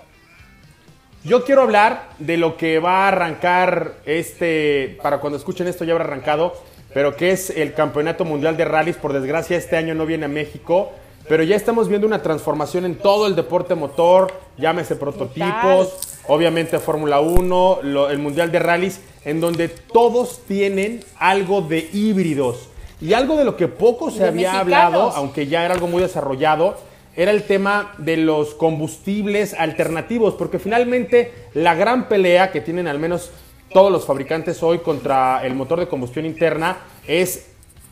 [1.25, 5.95] Yo quiero hablar de lo que va a arrancar este, para cuando escuchen esto ya
[5.95, 6.55] habrá arrancado,
[6.95, 8.97] pero que es el Campeonato Mundial de Rallys.
[8.97, 10.93] Por desgracia, este año no viene a México.
[11.29, 17.21] Pero ya estamos viendo una transformación en todo el deporte motor, llámese prototipos, obviamente Fórmula
[17.21, 22.69] 1, el Mundial de Rallys, en donde todos tienen algo de híbridos.
[23.01, 26.77] Y algo de lo que poco se había hablado, aunque ya era algo muy desarrollado,
[27.17, 32.99] era el tema de los combustibles alternativos, porque finalmente la gran pelea que tienen al
[32.99, 33.33] menos
[33.73, 37.49] todos los fabricantes hoy contra el motor de combustión interna es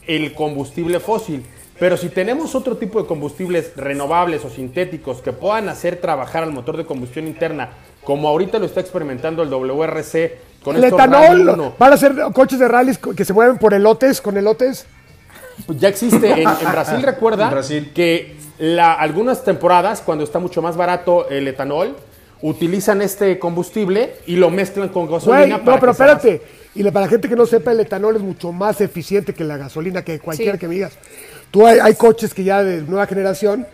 [0.07, 1.45] el combustible fósil.
[1.79, 6.53] Pero si tenemos otro tipo de combustibles renovables o sintéticos que puedan hacer trabajar al
[6.53, 7.71] motor de combustión interna,
[8.05, 12.69] como ahorita lo está experimentando el WRC con el etanol, van a ser coches de
[12.69, 14.87] rallies que se mueven por elotes, con elotes.
[15.67, 17.61] Pues ya existe en, Brasil, recuerda
[17.95, 21.97] que la, algunas temporadas, cuando está mucho más barato el etanol,
[22.43, 25.59] utilizan este combustible y lo mezclan con gasolina.
[25.59, 26.43] no, pero espérate.
[26.75, 29.57] Y para la gente que no sepa, el etanol es mucho más eficiente que la
[29.57, 30.99] gasolina, que cualquiera que me digas.
[31.55, 33.65] Tú hay, coches que ya de nueva generación,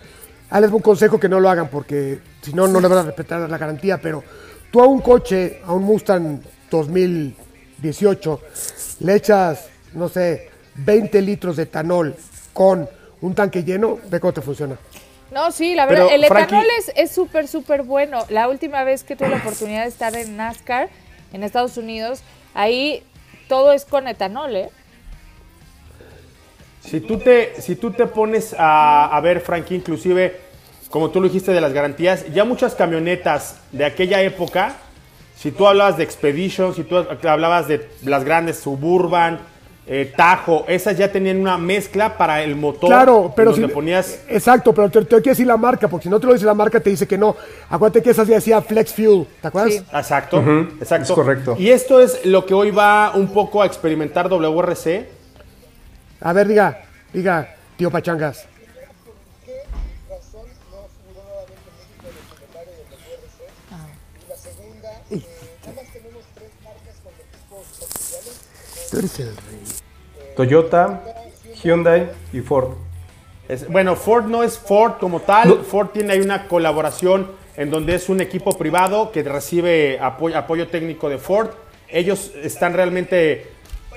[0.51, 3.49] hazles un consejo que no lo hagan porque si no, no le van a respetar
[3.49, 4.23] la garantía, pero
[4.71, 8.40] tú a un coche, a un Mustang 2018,
[8.99, 12.14] le echas, no sé, 20 litros de etanol
[12.53, 12.87] con
[13.23, 14.77] un tanque lleno, ve cómo te funciona.
[15.31, 18.27] No, sí, la verdad, el etanol es súper, súper bueno.
[18.29, 20.90] La última vez que tuve la oportunidad de estar en NASCAR,
[21.33, 22.21] en Estados Unidos,
[22.53, 23.03] ahí
[23.49, 24.71] todo es con etanol, ¿eh?
[26.81, 30.40] Si tú te, si tú te pones a, ver, Frankie, inclusive,
[30.88, 34.77] como tú lo dijiste de las garantías, ya muchas camionetas de aquella época,
[35.37, 39.40] si tú hablabas de Expedition, si tú hablabas de las grandes Suburban,
[39.87, 42.88] eh, Tajo, esas ya tenían una mezcla para el motor.
[42.88, 44.21] Claro, pero si ponías.
[44.29, 46.55] Exacto, pero te, tengo que decir la marca, porque si no te lo dice la
[46.55, 47.35] marca, te dice que no.
[47.69, 49.73] Acuérdate que esas ya decía Flex Fuel, ¿te acuerdas?
[49.73, 49.79] Sí.
[49.93, 50.45] Exacto,
[50.81, 51.05] exacto.
[51.05, 51.57] Es correcto.
[51.59, 55.20] Y esto es lo que hoy va un poco a experimentar WRC
[56.21, 58.47] a ver, diga, diga, tío Pachangas.
[68.91, 69.61] Tú eres el rey.
[70.37, 71.03] Toyota,
[71.63, 72.75] Hyundai y Ford.
[73.69, 75.65] bueno, Ford no es Ford como tal.
[75.65, 81.09] Ford tiene ahí una colaboración en donde es un equipo privado que recibe apoyo técnico
[81.09, 81.51] de Ford.
[81.89, 83.49] Ellos están realmente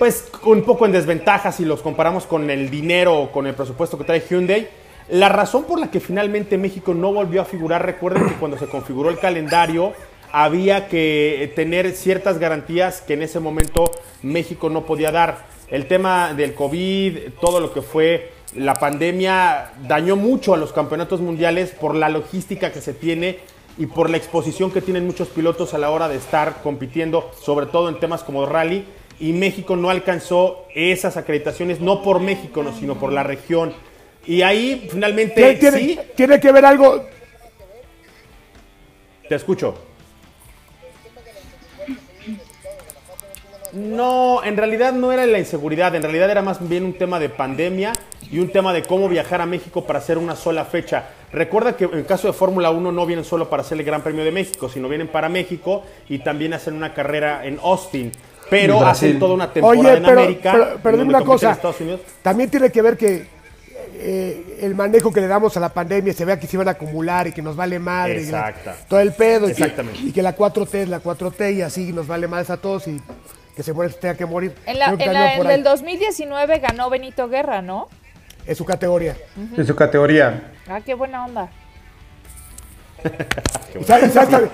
[0.04, 3.98] pues un poco en desventaja si los comparamos con el dinero o con el presupuesto
[3.98, 4.68] que trae Hyundai.
[5.08, 8.68] La razón por la que finalmente México no volvió a figurar, recuerden que cuando se
[8.68, 9.94] configuró el calendario
[10.34, 13.90] había que tener ciertas garantías que en ese momento
[14.24, 15.46] México no podía dar.
[15.70, 21.22] El tema del COVID, todo lo que fue la pandemia, dañó mucho a los campeonatos
[21.22, 23.40] mundiales por la logística que se tiene
[23.78, 27.68] y por la exposición que tienen muchos pilotos a la hora de estar compitiendo, sobre
[27.68, 28.86] todo en temas como rally
[29.20, 33.74] y México no alcanzó esas acreditaciones, no por México, no, sino por la región.
[34.26, 36.00] Y ahí finalmente ¿Tiene, sí.
[36.16, 37.06] Tiene que ver algo.
[39.28, 39.76] Te escucho.
[43.74, 47.30] No, en realidad no era la inseguridad, en realidad era más bien un tema de
[47.30, 47.94] pandemia
[48.32, 51.10] y un tema de cómo viajar a México para hacer una sola fecha.
[51.32, 54.04] Recuerda que en el caso de Fórmula 1 no vienen solo para hacer el Gran
[54.04, 58.12] Premio de México, sino vienen para México y también hacen una carrera en Austin
[58.50, 60.78] pero hacen toda una temporada en América.
[60.82, 61.58] Pero, dime una cosa,
[62.22, 63.26] también tiene que ver que
[63.96, 66.72] eh, el manejo que le damos a la pandemia se vea que se iban a
[66.72, 68.26] acumular y que nos vale madre.
[68.88, 69.48] todo el pedo.
[69.48, 70.00] Exactamente.
[70.02, 73.02] Y que, la 4T es la 4T y así nos vale más a todos y
[73.56, 74.54] que se muere tenga que morir.
[74.66, 77.88] En, la, en, el 2019 ganó Benito Guerra, ¿no?
[78.46, 79.16] En su categoría.
[79.56, 80.52] En su categoría.
[80.68, 81.50] Ah, qué buena onda.
[83.76, 84.52] Exactamente.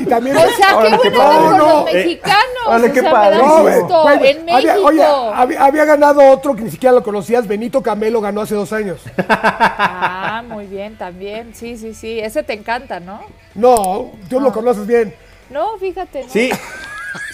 [0.00, 2.66] Y también, o sea, qué bueno no, los mexicanos.
[2.66, 3.38] Vale, qué padre.
[3.38, 4.72] No, en México.
[4.84, 7.46] oye, había, ganado otro que ni siquiera lo conocías.
[7.46, 9.00] Benito Camelo ganó hace dos años.
[9.28, 11.54] Ah, muy bien, también.
[11.54, 12.20] Sí, sí, sí.
[12.20, 13.20] Ese te encanta, ¿no?
[13.54, 15.14] No, tú lo conoces bien.
[15.50, 16.26] No, fíjate.
[16.28, 16.50] Sí,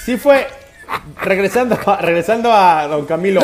[0.05, 0.47] sí fue.
[1.23, 3.41] Regresando, regresando a don Camilo,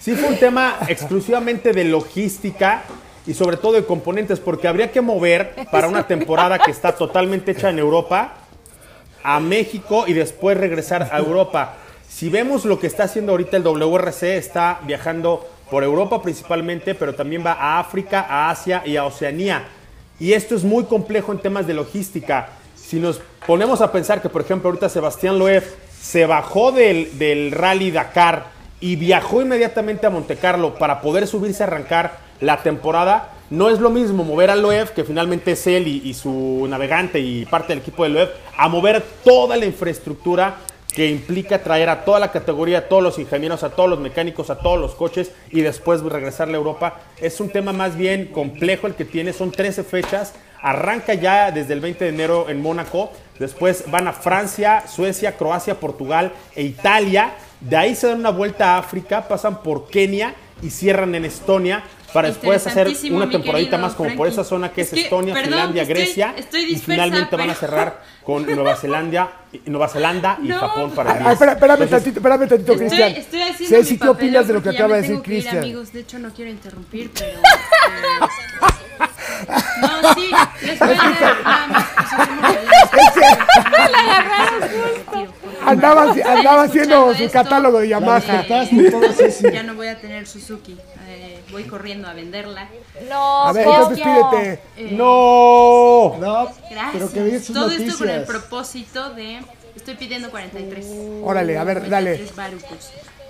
[0.00, 2.84] sí fue un tema exclusivamente de logística
[3.26, 7.52] y sobre todo de componentes, porque habría que mover para una temporada que está totalmente
[7.52, 8.34] hecha en Europa
[9.22, 11.76] a México y después regresar a Europa.
[12.08, 17.14] Si vemos lo que está haciendo ahorita el WRC, está viajando por Europa principalmente, pero
[17.14, 19.64] también va a África, a Asia y a Oceanía.
[20.20, 22.50] Y esto es muy complejo en temas de logística.
[22.76, 25.64] Si nos ponemos a pensar que, por ejemplo, ahorita Sebastián Loeb
[26.00, 28.46] se bajó del, del Rally Dakar
[28.80, 33.30] y viajó inmediatamente a Montecarlo para poder subirse a arrancar la temporada.
[33.50, 37.44] No es lo mismo mover a Loeb, que finalmente es él y, su navegante y
[37.44, 40.56] parte del equipo de Loeb, a mover toda la infraestructura
[40.94, 44.48] que implica traer a toda la categoría, a todos los ingenieros, a todos los mecánicos,
[44.50, 47.00] a todos los coches y después regresarle a Europa.
[47.20, 51.74] Es un tema más bien complejo el que tiene, son 13 fechas, arranca ya desde
[51.74, 57.34] el 20 de enero en Mónaco, después van a Francia, Suecia, Croacia, Portugal e Italia,
[57.60, 61.82] de ahí se dan una vuelta a África, pasan por Kenia y cierran en Estonia
[62.14, 66.32] para después hacer una temporadita más como por esa zona que es, Estonia, Finlandia, Grecia
[66.52, 71.54] y finalmente van a cerrar con Nueva Zelanda, Nueva Zelanda y Japón para el Espérame,
[71.54, 73.12] espérame tantito, espérame tantito, Cristian.
[73.16, 75.58] Estoy, estoy Ceci, ¿qué opinas de lo que acaba de decir Cristian?
[75.58, 77.40] amigos, de hecho no quiero interrumpir, pero eh,
[79.80, 80.30] no, sí,
[80.64, 81.84] les voy a dar nada más.
[85.66, 88.44] Andaba, andaba haciendo su catálogo de Yamaha.
[88.46, 90.76] Ya no voy a tener Suzuki.
[91.50, 92.68] Voy corriendo a venderla.
[93.08, 94.60] No, a ver, entonces pídete.
[94.76, 96.48] Eh, no, no.
[96.70, 96.92] Gracias.
[96.92, 99.40] Pero que Todo esto con el propósito de.
[99.76, 100.86] Estoy pidiendo 43.
[101.22, 102.24] Órale, a ver, dale.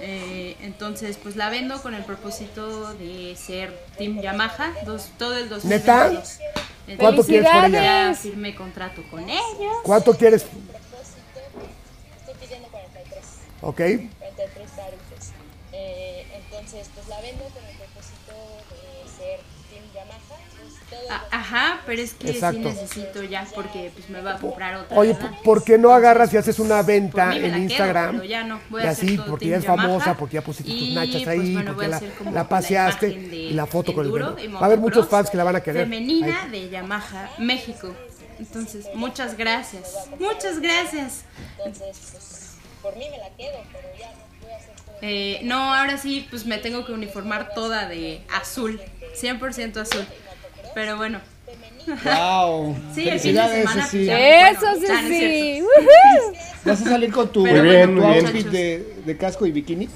[0.01, 5.49] Eh, entonces, pues la vendo con el propósito de ser Team Yamaha dos, todo el
[5.49, 6.39] 2022.
[6.87, 6.99] ¿Neta?
[6.99, 7.83] ¿Cuánto quieres por ella?
[7.83, 9.77] Ya firmé contrato con ellos.
[9.83, 10.45] ¿Cuánto quieres?
[12.21, 13.25] Estoy pidiendo 43.
[13.63, 13.77] Ok.
[13.77, 14.69] 43
[15.77, 17.74] eh, entonces, pues la vendo con el
[21.31, 24.97] ajá, pero es que sí necesito ya porque pues me va a comprar otra.
[24.97, 28.13] Oye, ¿por qué no agarras y haces una venta en Instagram?
[28.13, 31.23] Quedo, ya no, voy y así, porque ya es famosa, porque ya pusiste tus nachas
[31.23, 32.03] pues, ahí, porque la,
[32.33, 35.57] la, paseaste y la foto con el Va a haber muchos fans que la van
[35.57, 35.85] a querer.
[35.85, 37.95] Femenina de Yamaha México.
[38.39, 40.09] Entonces, muchas gracias.
[40.19, 41.25] Muchas gracias.
[41.65, 44.25] Entonces, pues, por mí me la quedo, pero ya no.
[45.03, 48.81] Eh, no, ahora sí, pues me tengo que uniformar toda de azul,
[49.21, 50.07] 100% azul.
[50.75, 51.21] Pero bueno.
[51.87, 52.77] Wow.
[52.95, 53.87] Sí, el fin de semana.
[53.87, 54.09] Sí.
[54.11, 55.63] Eso sí, sí.
[56.65, 59.89] ¿Vas a salir con tu, muy bien, tu outfit de, de, casco y bikini?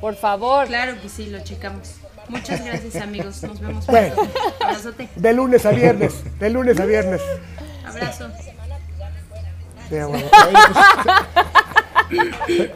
[0.00, 0.66] Por favor.
[0.66, 1.94] Claro que sí, lo checamos.
[2.28, 3.42] Muchas gracias, amigos.
[3.42, 4.28] Nos vemos pronto.
[4.60, 5.08] Abrazote.
[5.16, 6.22] De lunes a viernes.
[6.38, 7.22] De lunes a viernes.
[7.84, 8.30] Abrazo.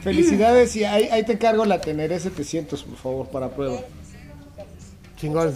[0.00, 3.80] Felicidades y ahí, ahí te encargo la Teneré 700, por favor, para prueba.
[5.16, 5.54] Chingón.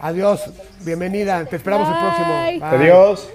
[0.00, 0.40] Adiós,
[0.80, 2.66] bienvenida, te esperamos el próximo.
[2.66, 3.28] Adiós.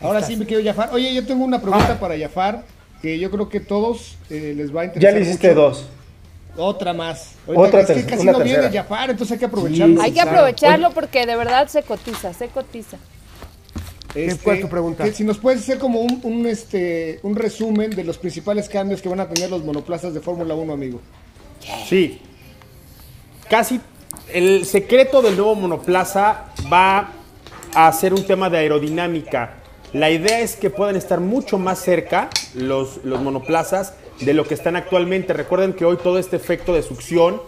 [0.00, 0.90] Ahora sí me quiero Jafar.
[0.92, 2.00] Oye, yo tengo una pregunta ah.
[2.00, 2.64] para Jafar
[3.00, 5.12] que yo creo que todos eh, les va a interesar.
[5.12, 5.86] Ya le hiciste dos.
[6.56, 7.34] Otra más.
[7.46, 10.00] Otra es que casi no viene Jafar, entonces hay que aprovecharlo.
[10.02, 12.98] hay que aprovecharlo porque de verdad se cotiza, se cotiza.
[14.14, 15.10] Este, ¿Cuál es tu pregunta?
[15.12, 19.08] si nos puedes hacer como un, un, este, un resumen de los principales cambios que
[19.08, 21.00] van a tener los monoplazas de Fórmula 1, amigo.
[21.88, 22.20] Sí,
[23.52, 23.82] casi
[24.32, 27.10] el secreto del nuevo monoplaza va
[27.74, 29.56] a ser un tema de aerodinámica.
[29.92, 33.92] La idea es que puedan estar mucho más cerca los, monoplazas
[34.22, 35.34] de lo que están actualmente.
[35.34, 37.42] Recuerden que hoy todo este efecto de succión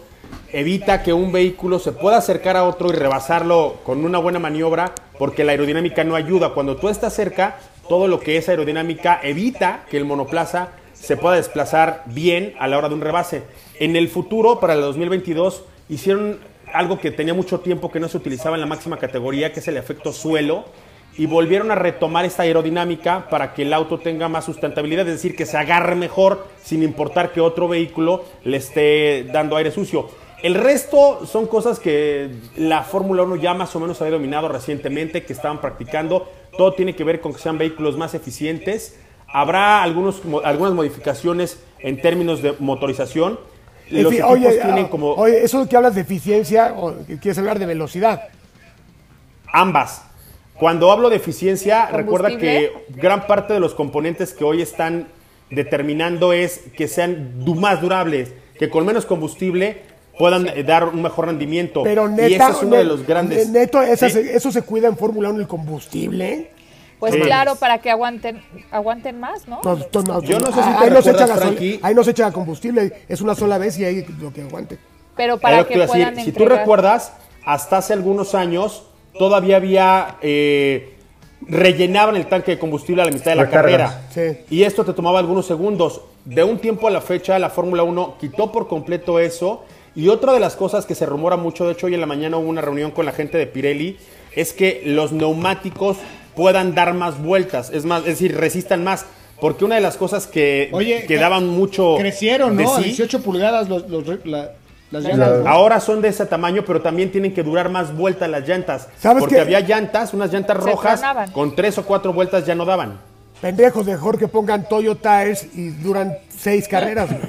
[0.53, 4.93] evita que un vehículo se pueda acercar a otro y rebasarlo con una buena maniobra
[5.17, 6.53] porque la aerodinámica no ayuda.
[6.53, 7.57] Cuando tú estás cerca,
[7.89, 12.77] todo lo que es aerodinámica evita que el monoplaza se pueda desplazar bien a la
[12.77, 13.41] hora de un rebase.
[13.79, 16.39] En el futuro, para el 2022, hicieron
[16.73, 19.67] algo que tenía mucho tiempo que no se utilizaba en la máxima categoría, que es
[19.67, 20.65] el efecto suelo,
[21.17, 25.35] y volvieron a retomar esta aerodinámica para que el auto tenga más sustentabilidad, es decir,
[25.35, 30.09] que se agarre mejor sin importar que otro vehículo le esté dando aire sucio.
[30.43, 35.23] El resto son cosas que la Fórmula 1 ya más o menos había dominado recientemente,
[35.23, 36.29] que estaban practicando.
[36.57, 38.99] Todo tiene que ver con que sean vehículos más eficientes.
[39.27, 43.39] Habrá algunos, algunas modificaciones en términos de motorización
[43.89, 45.13] los oye, tienen como...
[45.13, 48.29] Oye, ¿eso que hablas de eficiencia o quieres hablar de velocidad?
[49.51, 50.03] Ambas.
[50.55, 55.07] Cuando hablo de eficiencia, recuerda que gran parte de los componentes que hoy están
[55.49, 59.81] determinando es que sean más durables, que con menos combustible
[60.17, 61.83] puedan dar un mejor rendimiento.
[61.83, 63.49] Pero neta, y ese es uno de los grandes.
[63.49, 66.51] Neto, eso se cuida en Fórmula 1 el combustible.
[67.09, 68.41] Pues claro, para que aguanten
[68.71, 69.61] aguanten más, ¿no?
[70.21, 71.27] Yo no sé si ahí, no se echa
[71.81, 74.77] ahí no se echa combustible, es una sola vez y ahí lo que aguante.
[75.15, 77.13] Pero para que puedan Si tú recuerdas,
[77.45, 78.83] hasta hace algunos años
[79.17, 80.17] todavía había...
[80.21, 80.91] Eh,
[81.47, 84.07] rellenaban el tanque de combustible a la mitad de la, carrera.
[84.49, 86.01] Y esto te tomaba algunos segundos.
[86.23, 89.63] De un tiempo a la fecha, la Fórmula 1 quitó por completo eso.
[89.95, 92.37] Y otra de las cosas que se rumora mucho, de hecho hoy en la mañana
[92.37, 93.97] hubo una reunión con la gente de Pirelli,
[94.35, 95.97] es que los neumáticos
[96.35, 99.05] puedan dar más vueltas, es más, es decir, resistan más.
[99.39, 100.71] Porque una de las cosas que,
[101.07, 101.95] que daban mucho.
[101.97, 102.77] Crecieron, ¿no?
[102.77, 103.83] 18 pulgadas los,
[104.91, 105.45] las llantas.
[105.45, 108.87] Ahora son de ese tamaño, pero también tienen que durar más vueltas las llantas.
[109.19, 111.01] porque había llantas, unas llantas rojas,
[111.33, 112.99] con tres o cuatro vueltas ya no daban.
[113.41, 117.09] Pendejos, mejor que pongan Toyo Tires y duran seis carreras.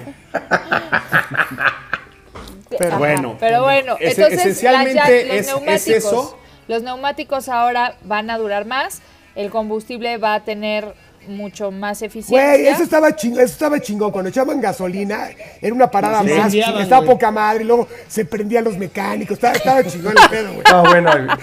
[2.78, 3.36] pero bueno.
[3.40, 6.38] Pero bueno, entonces, esencialmente es eso
[6.68, 9.00] los neumáticos ahora van a durar más,
[9.34, 10.94] el combustible va a tener
[11.28, 12.44] mucho más eficiente.
[12.44, 14.10] Güey, eso estaba chingón, eso estaba chingón.
[14.10, 15.28] Cuando echaban gasolina,
[15.60, 16.54] era una parada más.
[16.54, 19.34] Estaba poca madre, y luego se prendían los mecánicos.
[19.34, 20.62] Estaba, estaba chingón el pedo, güey.
[20.66, 21.10] Ah, bueno.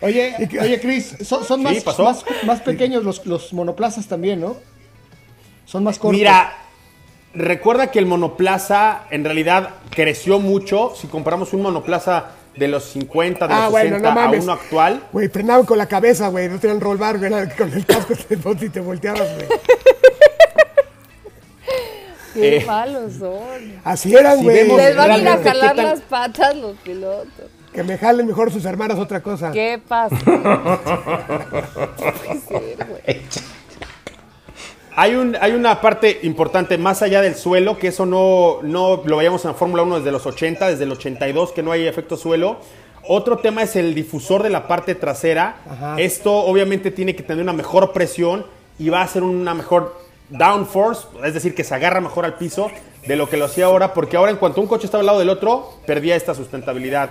[0.00, 1.84] oye, oye, Cris, son, más,
[2.44, 4.56] más, pequeños los, los monoplazas también, ¿no?
[5.64, 6.18] Son más cortos.
[6.18, 6.54] Mira,
[7.34, 10.94] recuerda que el monoplaza en realidad creció mucho.
[10.96, 15.02] Si comparamos un monoplaza de los 50, de ah, los 60 a uno actual.
[15.12, 16.48] Güey, frenaban con la cabeza, güey.
[16.48, 17.30] No tenían roll bar, güey.
[17.56, 19.46] Con el casco te, y te volteabas, güey.
[22.34, 23.80] Qué eh, malos son.
[23.84, 24.68] Así eran, güey.
[24.76, 27.50] Les van a ir a jalar las patas los pilotos.
[27.72, 29.52] Que me jalen mejor sus hermanas otra cosa.
[29.52, 30.16] ¿Qué pasa?
[34.96, 39.16] Hay, un, hay una parte importante más allá del suelo, que eso no, no lo
[39.16, 42.16] veíamos en la Fórmula 1 desde los 80, desde el 82, que no hay efecto
[42.16, 42.58] suelo.
[43.06, 45.96] Otro tema es el difusor de la parte trasera.
[45.98, 48.46] Esto obviamente tiene que tener una mejor presión
[48.78, 49.96] y va a ser una mejor
[50.30, 52.70] downforce, es decir, que se agarra mejor al piso
[53.06, 55.18] de lo que lo hacía ahora, porque ahora en cuanto un coche estaba al lado
[55.18, 57.10] del otro, perdía esta sustentabilidad.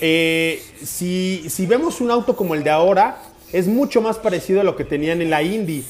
[0.00, 3.18] Eh, si, si vemos un auto como el de ahora,
[3.52, 5.84] es mucho más parecido a lo que tenían en la Indy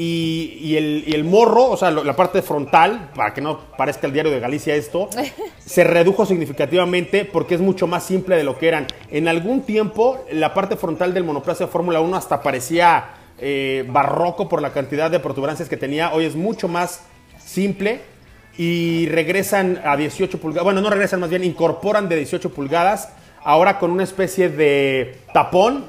[0.00, 4.38] y, el, morro, o sea, la parte frontal, para que no parezca el diario de
[4.38, 5.10] Galicia esto,
[5.66, 8.86] se redujo significativamente porque es mucho más simple de lo que eran.
[9.10, 13.06] En algún tiempo, la parte frontal del monoplaza de Fórmula 1 hasta parecía
[13.40, 16.12] eh, barroco por la cantidad de protuberancias que tenía.
[16.14, 17.02] Hoy es mucho más
[17.44, 18.00] simple
[18.56, 20.62] y regresan a 18 pulgadas.
[20.62, 23.08] Bueno, no regresan, más bien incorporan de 18 pulgadas.
[23.42, 25.86] Ahora con una especie de tapón,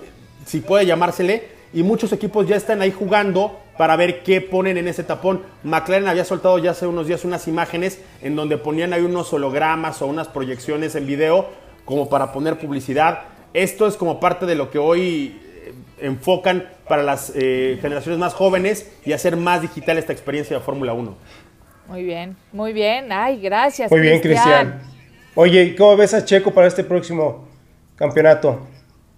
[0.48, 4.90] si puede llamársele, y muchos equipos ya están ahí jugando para ver qué ponen en
[4.90, 5.42] ese tapón.
[5.64, 10.02] McLaren había soltado ya hace unos días unas imágenes en donde ponían ahí unos hologramas
[10.02, 11.48] o unas proyecciones en video
[11.86, 13.22] como para poner publicidad.
[13.54, 18.34] Esto es como parte de lo que hoy eh, enfocan para las eh, generaciones más
[18.34, 21.16] jóvenes y hacer más digital esta experiencia de Fórmula 1.
[21.88, 23.14] Muy bien, muy bien.
[23.14, 23.90] Ay, gracias.
[23.90, 24.82] Muy bien, Cristian.
[25.36, 27.48] Oye, ¿cómo ves a Checo para este próximo
[27.96, 28.60] campeonato?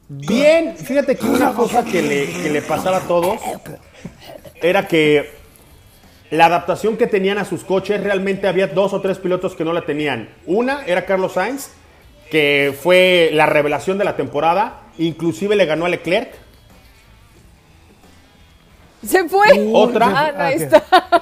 [0.07, 3.39] Bien, fíjate que una cosa que le, que le pasaba a todos
[4.61, 5.31] era que
[6.31, 9.73] la adaptación que tenían a sus coches, realmente había dos o tres pilotos que no
[9.73, 10.29] la tenían.
[10.45, 11.71] Una era Carlos Sainz,
[12.29, 16.33] que fue la revelación de la temporada, inclusive le ganó a Leclerc.
[19.05, 19.69] Se fue.
[19.73, 20.33] Otra.
[20.37, 21.21] Ah,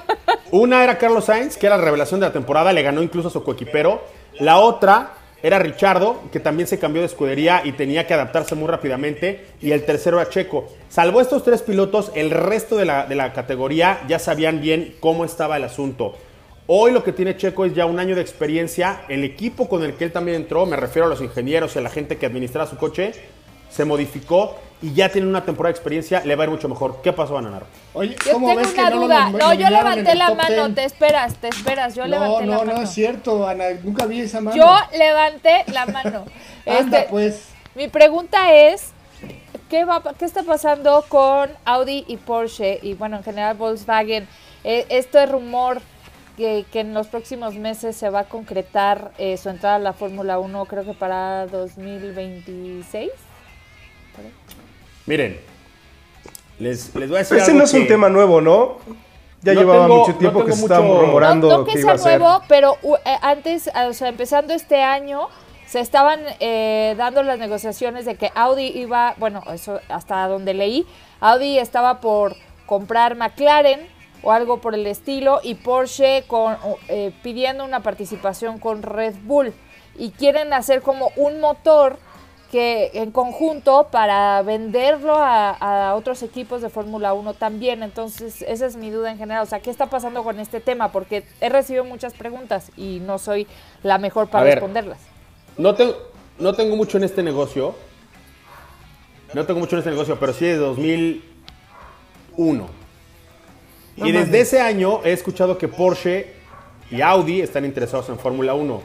[0.51, 3.31] una era Carlos Sainz, que era la revelación de la temporada, le ganó incluso a
[3.31, 4.03] su coequipero.
[4.39, 8.67] La otra era Richardo, que también se cambió de escudería y tenía que adaptarse muy
[8.67, 9.45] rápidamente.
[9.61, 10.67] Y el tercero era Checo.
[10.89, 15.25] Salvo estos tres pilotos, el resto de la, de la categoría ya sabían bien cómo
[15.25, 16.15] estaba el asunto.
[16.67, 19.01] Hoy lo que tiene Checo es ya un año de experiencia.
[19.09, 21.81] El equipo con el que él también entró, me refiero a los ingenieros y a
[21.81, 23.11] la gente que administra su coche,
[23.69, 27.01] se modificó y ya tiene una temporada de experiencia, le va a ir mucho mejor.
[27.01, 27.63] ¿Qué pasó, Ananar?
[27.93, 29.29] Oye, ¿cómo yo tengo ves una duda.
[29.31, 31.95] No, yo levanté la mano, te esperas, te esperas.
[31.95, 32.65] Yo levanté la mano.
[32.65, 34.55] No, no, es cierto, Ana, nunca vi esa mano.
[34.55, 36.25] Yo levanté la mano.
[36.65, 37.49] Anda, este, pues.
[37.75, 38.91] Mi pregunta es,
[39.69, 42.79] ¿qué, va, ¿qué está pasando con Audi y Porsche?
[42.81, 44.27] Y bueno, en general Volkswagen.
[44.63, 45.81] Eh, esto es rumor
[46.37, 49.93] que, que, en los próximos meses se va a concretar eh, su entrada a la
[49.93, 53.11] Fórmula 1, creo que para 2026.
[55.09, 55.39] Miren,
[56.59, 57.37] les, les voy a decir.
[57.37, 58.77] Ese no es un tema nuevo, ¿no?
[59.41, 61.49] Ya llevaba mucho tiempo que se estaba rumorando.
[61.49, 65.27] No, que, sea nuevo, pero eh, antes, o sea, empezando este año,
[65.65, 70.85] se estaban eh, dando las negociaciones de que Audi iba, bueno, eso hasta donde leí,
[71.21, 72.35] Audi estaba por
[72.67, 73.79] comprar McLaren
[74.21, 76.55] o algo por el estilo y Porsche con,
[76.87, 79.53] eh, pidiendo una participación con Red Bull
[79.97, 81.97] y quieren hacer como un motor
[82.51, 87.83] que en conjunto para venderlo a, otros equipos de Fórmula 1 también.
[87.83, 89.43] Entonces, esa es mi duda en general.
[89.43, 90.91] O sea, ¿qué está pasando con este tema?
[90.91, 93.47] Porque he recibido muchas preguntas y no soy
[93.83, 94.99] la mejor para responderlas.
[95.57, 95.95] No tengo,
[96.39, 97.75] no tengo mucho en este negocio.
[99.33, 102.67] No tengo mucho en este negocio, pero sí de 2001.
[103.97, 106.33] y desde ese año he escuchado que Porsche
[106.89, 108.81] y Audi están interesados en Fórmula 1.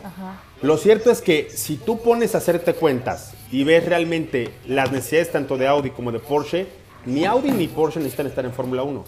[0.65, 5.31] Lo cierto es que si tú pones a hacerte cuentas y ves realmente las necesidades
[5.31, 6.67] tanto de Audi como de Porsche,
[7.05, 9.05] ni Audi ni Porsche necesitan estar en Fórmula 1.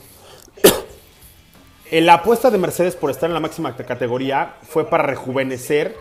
[1.92, 5.96] La apuesta de Mercedes por estar en la máxima categoría fue para rejuvenecer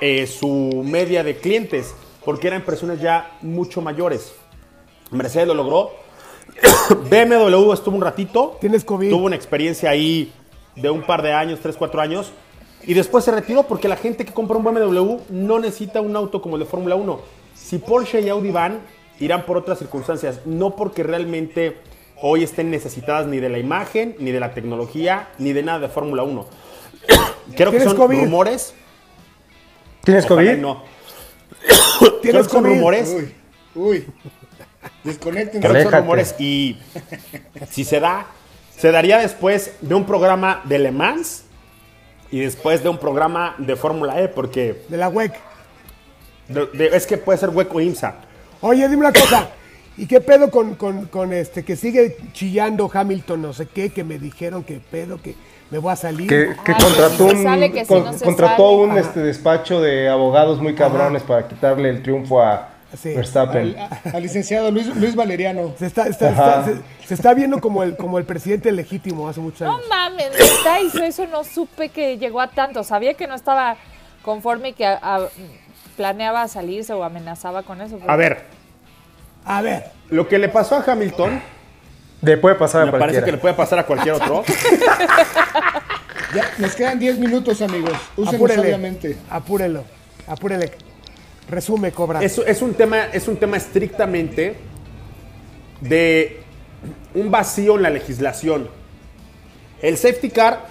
[0.00, 4.32] eh, su media de clientes, porque eran personas ya mucho mayores.
[5.10, 5.90] Mercedes lo logró.
[7.10, 8.56] BMW estuvo un ratito.
[8.62, 9.10] Tienes COVID.
[9.10, 10.32] Tuvo una experiencia ahí
[10.74, 12.32] de un par de años, tres, cuatro años.
[12.86, 16.40] Y después se retiró porque la gente que compra un BMW no necesita un auto
[16.40, 17.20] como el de Fórmula 1.
[17.54, 18.80] Si Porsche y Audi van,
[19.18, 21.76] irán por otras circunstancias, no porque realmente
[22.22, 25.88] hoy estén necesitadas ni de la imagen, ni de la tecnología, ni de nada de
[25.88, 26.46] Fórmula 1.
[27.56, 28.74] Creo que son rumores.
[30.02, 30.56] ¿Tienes COVID?
[30.56, 30.82] No.
[32.22, 33.14] ¿Tienes Creo rumores.
[33.14, 33.34] Uy,
[33.74, 34.06] uy.
[35.04, 35.60] Desconecten.
[35.60, 36.78] Creo que son rumores y
[37.70, 38.26] si se da,
[38.76, 41.44] se daría después de un programa de Le Mans
[42.30, 44.82] y después de un programa de Fórmula E, porque...
[44.88, 45.32] De la WEC.
[46.74, 48.14] es que puede ser WEC o IMSA.
[48.60, 49.48] Oye, dime una cosa.
[49.96, 54.18] ¿Y qué pedo con, con, este que sigue chillando Hamilton, no sé qué, que me
[54.18, 55.34] dijeron que pedo, que
[55.70, 56.28] me voy a salir?
[56.28, 62.40] Que, contrató un, contrató un este, despacho de abogados muy cabrones para quitarle el triunfo
[62.40, 62.69] a
[63.02, 63.76] Verstappen.
[64.12, 65.74] Al, licenciado Luis, Luis Valeriano.
[65.78, 69.80] Se está, se, está, viendo como el, como el presidente legítimo hace muchos años.
[69.82, 70.30] No mames,
[70.84, 72.82] hizo eso, no supe que llegó a tanto.
[72.84, 73.76] Sabía que no estaba
[74.22, 74.96] conforme y que
[75.96, 77.98] planeaba salirse o amenazaba con eso.
[78.06, 78.44] A ver.
[79.44, 79.84] A ver.
[80.10, 81.40] Lo que le pasó a Hamilton.
[82.22, 84.44] Le puede pasar a me parece que le puede pasar a cualquier otro.
[86.34, 87.92] ya, nos quedan 10 minutos, amigos.
[88.14, 89.16] Úsenlo sabiamente.
[89.30, 89.84] Apúrelo.
[90.26, 90.89] Apúrele.
[91.50, 92.22] Resume, Cobra.
[92.22, 94.56] Es, es, un tema, es un tema estrictamente
[95.80, 96.40] de
[97.14, 98.68] un vacío en la legislación.
[99.82, 100.66] El safety car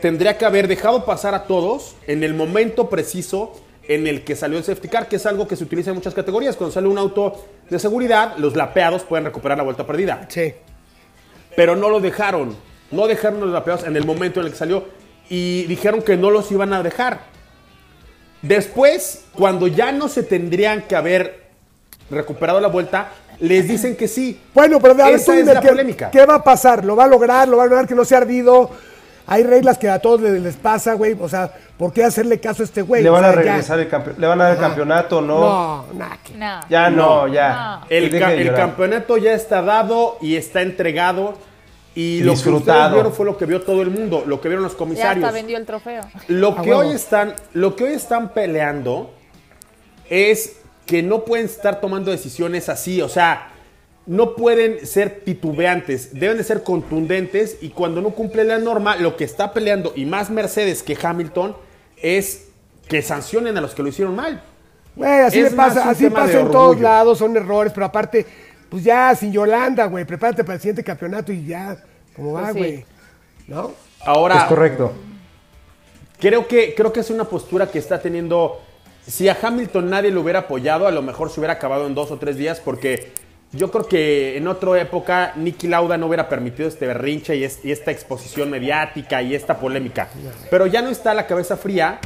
[0.00, 3.52] tendría que haber dejado pasar a todos en el momento preciso
[3.88, 6.14] en el que salió el safety car, que es algo que se utiliza en muchas
[6.14, 6.56] categorías.
[6.56, 10.26] Cuando sale un auto de seguridad, los lapeados pueden recuperar la vuelta perdida.
[10.28, 10.54] Sí.
[11.56, 12.56] Pero no lo dejaron.
[12.90, 14.84] No dejaron los lapeados en el momento en el que salió.
[15.28, 17.31] Y dijeron que no los iban a dejar.
[18.42, 21.42] Después, cuando ya no se tendrían que haber
[22.10, 24.40] recuperado la vuelta, les dicen que sí.
[24.52, 26.10] Bueno, pero de Esa es la qué, polémica.
[26.10, 26.84] ¿Qué va a pasar?
[26.84, 27.48] ¿Lo va a lograr?
[27.48, 28.70] ¿Lo va a lograr que no sea ardido?
[29.26, 31.16] Hay reglas que a todos les, pasa, güey.
[31.20, 33.02] O sea, ¿por qué hacerle caso a este güey?
[33.02, 34.20] ¿Le van a regresar el campeonato?
[34.20, 35.40] ¿Le van a dar el campeonato no?
[35.40, 35.86] No,
[36.36, 36.60] no.
[36.68, 37.82] Ya no, ya.
[37.88, 41.34] El, el campeonato ya está dado y está entregado
[41.94, 44.64] y lo que ustedes vieron fue lo que vio todo el mundo, lo que vieron
[44.64, 45.20] los comisarios.
[45.22, 46.02] Ya hasta vendió el trofeo.
[46.28, 49.12] Lo que, hoy están, lo que hoy están peleando
[50.08, 53.52] es que no pueden estar tomando decisiones así, o sea,
[54.06, 59.16] no pueden ser titubeantes, deben de ser contundentes y cuando no cumple la norma, lo
[59.16, 61.56] que está peleando, y más Mercedes que Hamilton,
[61.96, 62.48] es
[62.88, 64.42] que sancionen a los que lo hicieron mal.
[65.24, 68.26] así pasa, así pasa en todos lados, son errores, pero aparte
[68.72, 71.76] pues ya, sin Yolanda, güey, prepárate para el siguiente campeonato y ya,
[72.16, 72.84] ¿cómo va, pues güey?
[73.46, 73.72] ¿No?
[74.00, 74.36] Ahora.
[74.36, 74.94] Es correcto.
[76.18, 78.62] Creo que, creo que es una postura que está teniendo.
[79.06, 82.10] Si a Hamilton nadie lo hubiera apoyado, a lo mejor se hubiera acabado en dos
[82.12, 83.12] o tres días, porque
[83.52, 87.90] yo creo que en otra época Nicky Lauda no hubiera permitido este berrinche y, esta
[87.90, 90.08] exposición mediática y esta polémica.
[90.50, 92.00] Pero ya no está la cabeza fría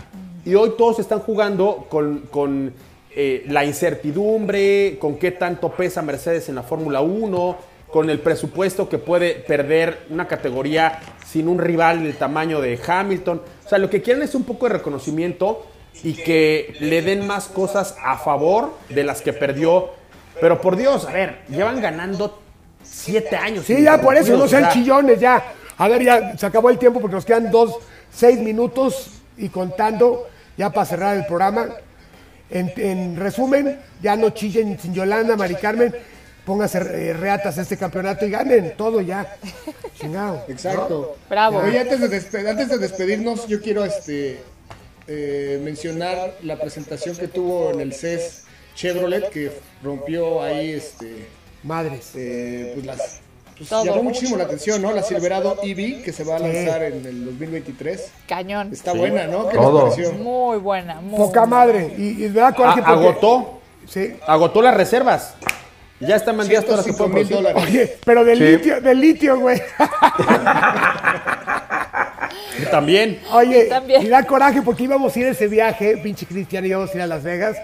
[0.45, 2.73] y hoy todos están jugando con, con
[3.19, 7.57] eh, la incertidumbre, con qué tanto pesa Mercedes en la Fórmula 1,
[7.91, 13.41] con el presupuesto que puede perder una categoría sin un rival del tamaño de Hamilton.
[13.65, 15.67] O sea, lo que quieren es un poco de reconocimiento
[16.03, 19.93] y que le den más cosas a favor de las que perdió.
[20.39, 22.39] Pero por Dios, a ver, llevan ganando
[22.83, 23.65] siete años.
[23.65, 25.43] Sí, ya por eso, no sean chillones, ya.
[25.79, 27.79] A ver, ya se acabó el tiempo porque nos quedan dos,
[28.11, 31.69] seis minutos y contando ya para cerrar el programa.
[32.51, 35.95] En, resumen, ya no chillen sin Yolanda, Mari Carmen,
[36.45, 39.37] pónganse eh, reatas a este campeonato y ganen todo ya.
[39.99, 40.45] Chingado.
[40.49, 41.17] Exacto.
[41.29, 41.59] Bravo.
[41.59, 44.41] Oye, antes de, antes de despedirnos, yo quiero este
[45.09, 48.45] eh, mencionar la presentación que tuvo en el CES
[48.75, 49.51] Chevrolet, que
[49.83, 51.27] rompió ahí este
[51.63, 52.13] madres.
[52.15, 53.21] Eh, pues las
[53.57, 54.93] pues llamó muchísimo la atención, ¿no?
[54.93, 58.11] La Silverado EV que se va a lanzar en el 2023.
[58.29, 58.71] Cañón.
[58.73, 59.49] Está buena, ¿no?
[59.49, 59.95] ¿Qué Todo.
[60.15, 61.01] Muy buena.
[61.01, 61.95] Muy Poca madre.
[61.97, 63.61] Y, y da coraje Agotó.
[63.89, 64.17] Sí.
[64.27, 65.35] Agotó las reservas.
[66.01, 67.63] Ya están vendidas todas las mil dólares.
[67.67, 69.63] Oye, pero de litio, de litio, güey.
[72.71, 73.21] También.
[73.33, 74.03] Oye, También.
[74.03, 77.03] y da coraje porque íbamos a ir a ese viaje, pinche Cristiano, íbamos a ir
[77.03, 77.57] a Las Vegas.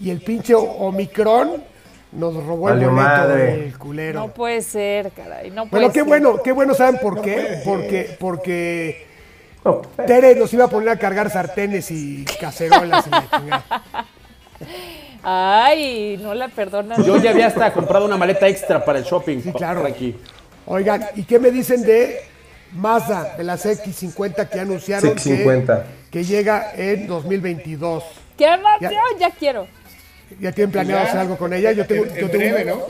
[0.00, 1.62] Y el pinche Omicron
[2.12, 4.20] nos robó el boleto del culero.
[4.20, 5.50] No puede ser, caray.
[5.50, 7.60] No puede bueno, qué bueno, qué bueno, ¿saben por qué?
[7.64, 9.06] Porque, porque
[10.06, 13.64] Tere nos iba a poner a cargar sartenes y cacerolas y la
[15.22, 17.02] Ay, no la perdonan.
[17.04, 19.40] Yo ya había hasta comprado una maleta extra para el shopping.
[19.40, 19.84] Sí, claro.
[19.84, 20.16] Aquí.
[20.66, 22.20] Oigan, ¿y qué me dicen de
[22.72, 28.04] Mazda, de las X50 que anunciaron Que, que llega en 2022?
[28.36, 28.80] ¿Qué más?
[28.80, 29.66] Ya, ya quiero.
[30.40, 31.72] ¿Ya tienen planeado hacer algo con ella?
[31.72, 32.86] Yo tengo, yo tengo ¿no?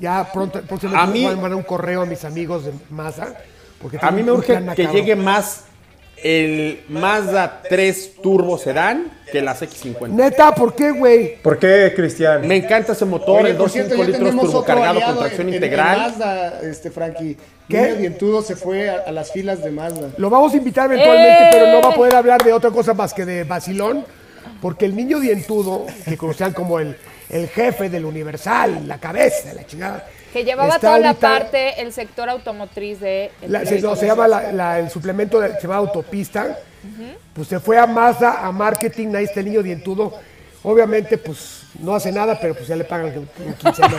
[0.00, 3.34] Ya pronto, próximamente a mí, voy a mandar un correo a mis amigos de Masa.
[3.80, 5.64] Porque a mí me urge que llegue más
[6.22, 10.08] el Mazda 3 Turbo Sedán que las X50.
[10.08, 11.36] Neta, ¿por qué, güey?
[11.42, 12.46] ¿Por qué, Cristian?
[12.46, 15.96] Me encanta ese motor, el 2.5 litros turbocargado con tracción integral.
[15.96, 17.36] En Mazda, este, Frankie.
[17.68, 17.94] ¿Qué?
[17.94, 20.08] Dientudo se fue a, las filas de Mazda.
[20.16, 23.12] Lo vamos a invitar eventualmente, pero no va a poder hablar de otra cosa más
[23.12, 24.04] que de Basilón,
[24.60, 26.96] porque el niño dientudo, que conocían como el,
[27.28, 30.06] el jefe del Universal, la cabeza, la chingada.
[30.32, 33.30] Que llevaba toda la parte, el sector automotriz de...
[33.64, 36.58] se, no, se llama el suplemento, de, se llama Autopista.
[37.32, 40.14] Pues se fue a Mazda, a marketing, ahí está el niño dientudo.
[40.62, 43.28] Obviamente, pues no hace nada, pero pues ya le pagan
[43.58, 43.82] 15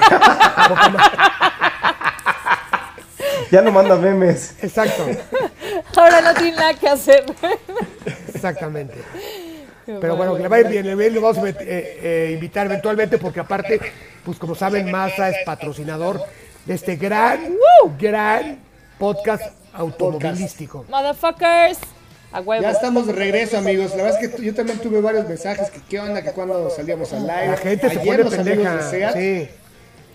[3.52, 4.56] Ya no manda memes.
[4.62, 5.06] Exacto.
[5.96, 7.26] Ahora no tiene nada que hacer.
[8.34, 8.96] Exactamente.
[10.00, 12.66] Pero bueno, que le va a ir bien, le lo vamos a eh, eh, invitar
[12.68, 13.80] eventualmente porque aparte,
[14.24, 16.22] pues como saben, Massa es patrocinador
[16.66, 17.56] de este gran,
[18.00, 18.60] gran
[18.98, 20.86] podcast automovilístico.
[20.90, 21.80] Motherfuckers.
[22.62, 23.90] Ya estamos de regreso, amigos.
[23.96, 27.12] La verdad es que yo también tuve varios mensajes que qué onda, que cuando salíamos
[27.12, 27.52] al aire.
[27.52, 29.14] La gente se pone pendeja.
[29.14, 29.50] Sí.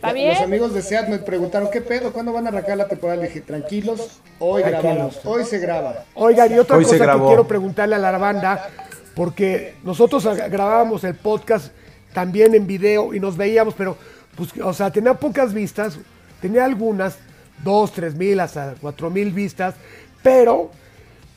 [0.01, 2.13] Los amigos de SEAT me preguntaron, ¿qué pedo?
[2.13, 3.21] ¿Cuándo van a arrancar la temporada?
[3.21, 6.05] Le dije, tranquilos, hoy grabamos, hoy se graba.
[6.15, 8.69] Oigan, y otra cosa que quiero preguntarle a la banda,
[9.15, 11.73] porque nosotros grabábamos el podcast
[12.13, 13.97] también en video y nos veíamos, pero,
[14.37, 15.99] pues, o sea, tenía pocas vistas,
[16.41, 17.17] tenía algunas,
[17.63, 19.75] dos, tres mil, hasta cuatro mil vistas,
[20.23, 20.71] pero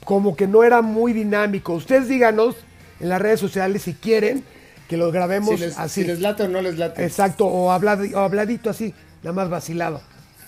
[0.03, 1.73] como que no era muy dinámico.
[1.73, 2.55] Ustedes díganos
[2.99, 4.43] en las redes sociales si quieren
[4.87, 6.01] que lo grabemos así.
[6.01, 7.03] Si les late o no les late.
[7.03, 10.01] Exacto, o, o habladito así, nada más vacilado,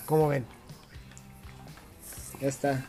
[0.06, 0.44] como ven.
[2.40, 2.86] Ya está.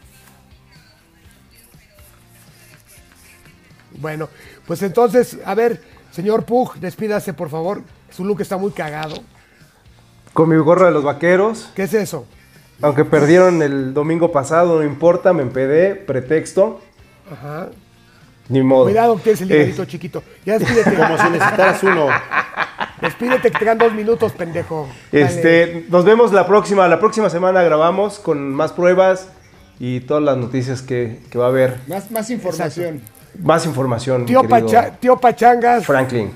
[4.01, 4.27] Bueno,
[4.65, 5.79] pues entonces, a ver,
[6.11, 7.81] señor Pug, despídase por favor.
[8.09, 9.15] Su look está muy cagado.
[10.33, 11.69] Con mi gorra de los vaqueros.
[11.75, 12.25] ¿Qué es eso?
[12.81, 16.81] Aunque perdieron el domingo pasado, no importa, me empedé, pretexto.
[17.31, 17.69] Ajá.
[18.49, 18.85] Ni modo.
[18.85, 20.23] Cuidado que es el librito chiquito.
[20.45, 20.95] Ya despídete.
[20.95, 22.07] Como si necesitaras uno.
[22.99, 24.89] Despídete que te dan dos minutos, pendejo.
[25.11, 26.87] Este, nos vemos la próxima.
[26.87, 29.29] La próxima semana grabamos con más pruebas
[29.79, 31.79] y todas las noticias que, va a haber.
[31.87, 33.01] Más, más información.
[33.41, 34.25] Más información.
[34.25, 34.41] Tío,
[34.99, 35.85] tío Pachangas.
[35.85, 36.31] Franklin.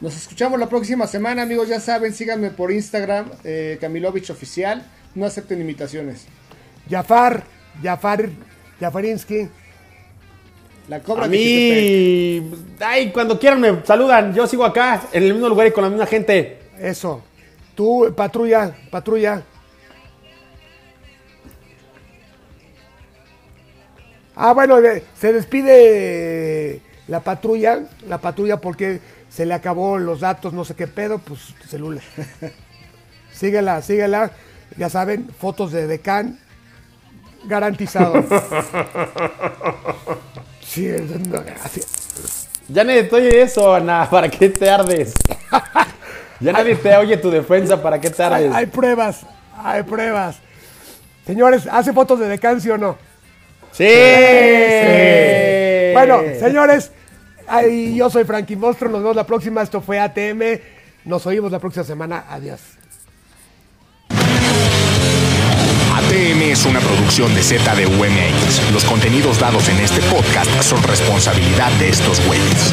[0.00, 1.68] Nos escuchamos la próxima semana, amigos.
[1.68, 4.84] Ya saben, síganme por Instagram, eh, Camilovich Oficial.
[5.14, 6.26] No acepten imitaciones.
[6.90, 7.44] Jafar,
[7.82, 8.28] Jafar,
[8.78, 9.48] Jafarinsky.
[10.88, 14.34] La cobra A mí, ay, cuando quieran me saludan.
[14.34, 16.58] Yo sigo acá, en el mismo lugar y con la misma gente.
[16.78, 17.22] Eso.
[17.74, 19.42] Tú, patrulla, patrulla.
[24.36, 24.76] Ah, bueno,
[25.18, 30.86] se despide la patrulla, la patrulla porque se le acabó los datos, no sé qué
[30.86, 32.04] pedo, pues celular.
[33.32, 34.30] síguela, síguela.
[34.76, 36.38] Ya saben, fotos de Decan,
[37.44, 38.22] garantizado.
[40.60, 40.86] sí,
[41.28, 42.48] no, gracias.
[42.68, 45.14] Ya nadie te oye eso, Ana, ¿para qué te ardes?
[46.40, 48.52] Ya nadie te oye tu defensa, ¿para qué te ardes?
[48.52, 49.22] Hay, pruebas,
[49.56, 50.36] hay pruebas.
[51.24, 52.98] Señores, ¿hace fotos de Decan, sí o no?
[53.76, 53.84] Sí.
[55.92, 56.92] Bueno, señores,
[57.94, 58.88] yo soy Frankie Monstro.
[58.88, 59.62] Nos vemos la próxima.
[59.62, 60.60] Esto fue ATM.
[61.04, 62.24] Nos oímos la próxima semana.
[62.30, 62.60] Adiós.
[65.94, 68.72] ATM es una producción de ZDUMX.
[68.72, 72.72] Los contenidos dados en este podcast son responsabilidad de estos güeyes.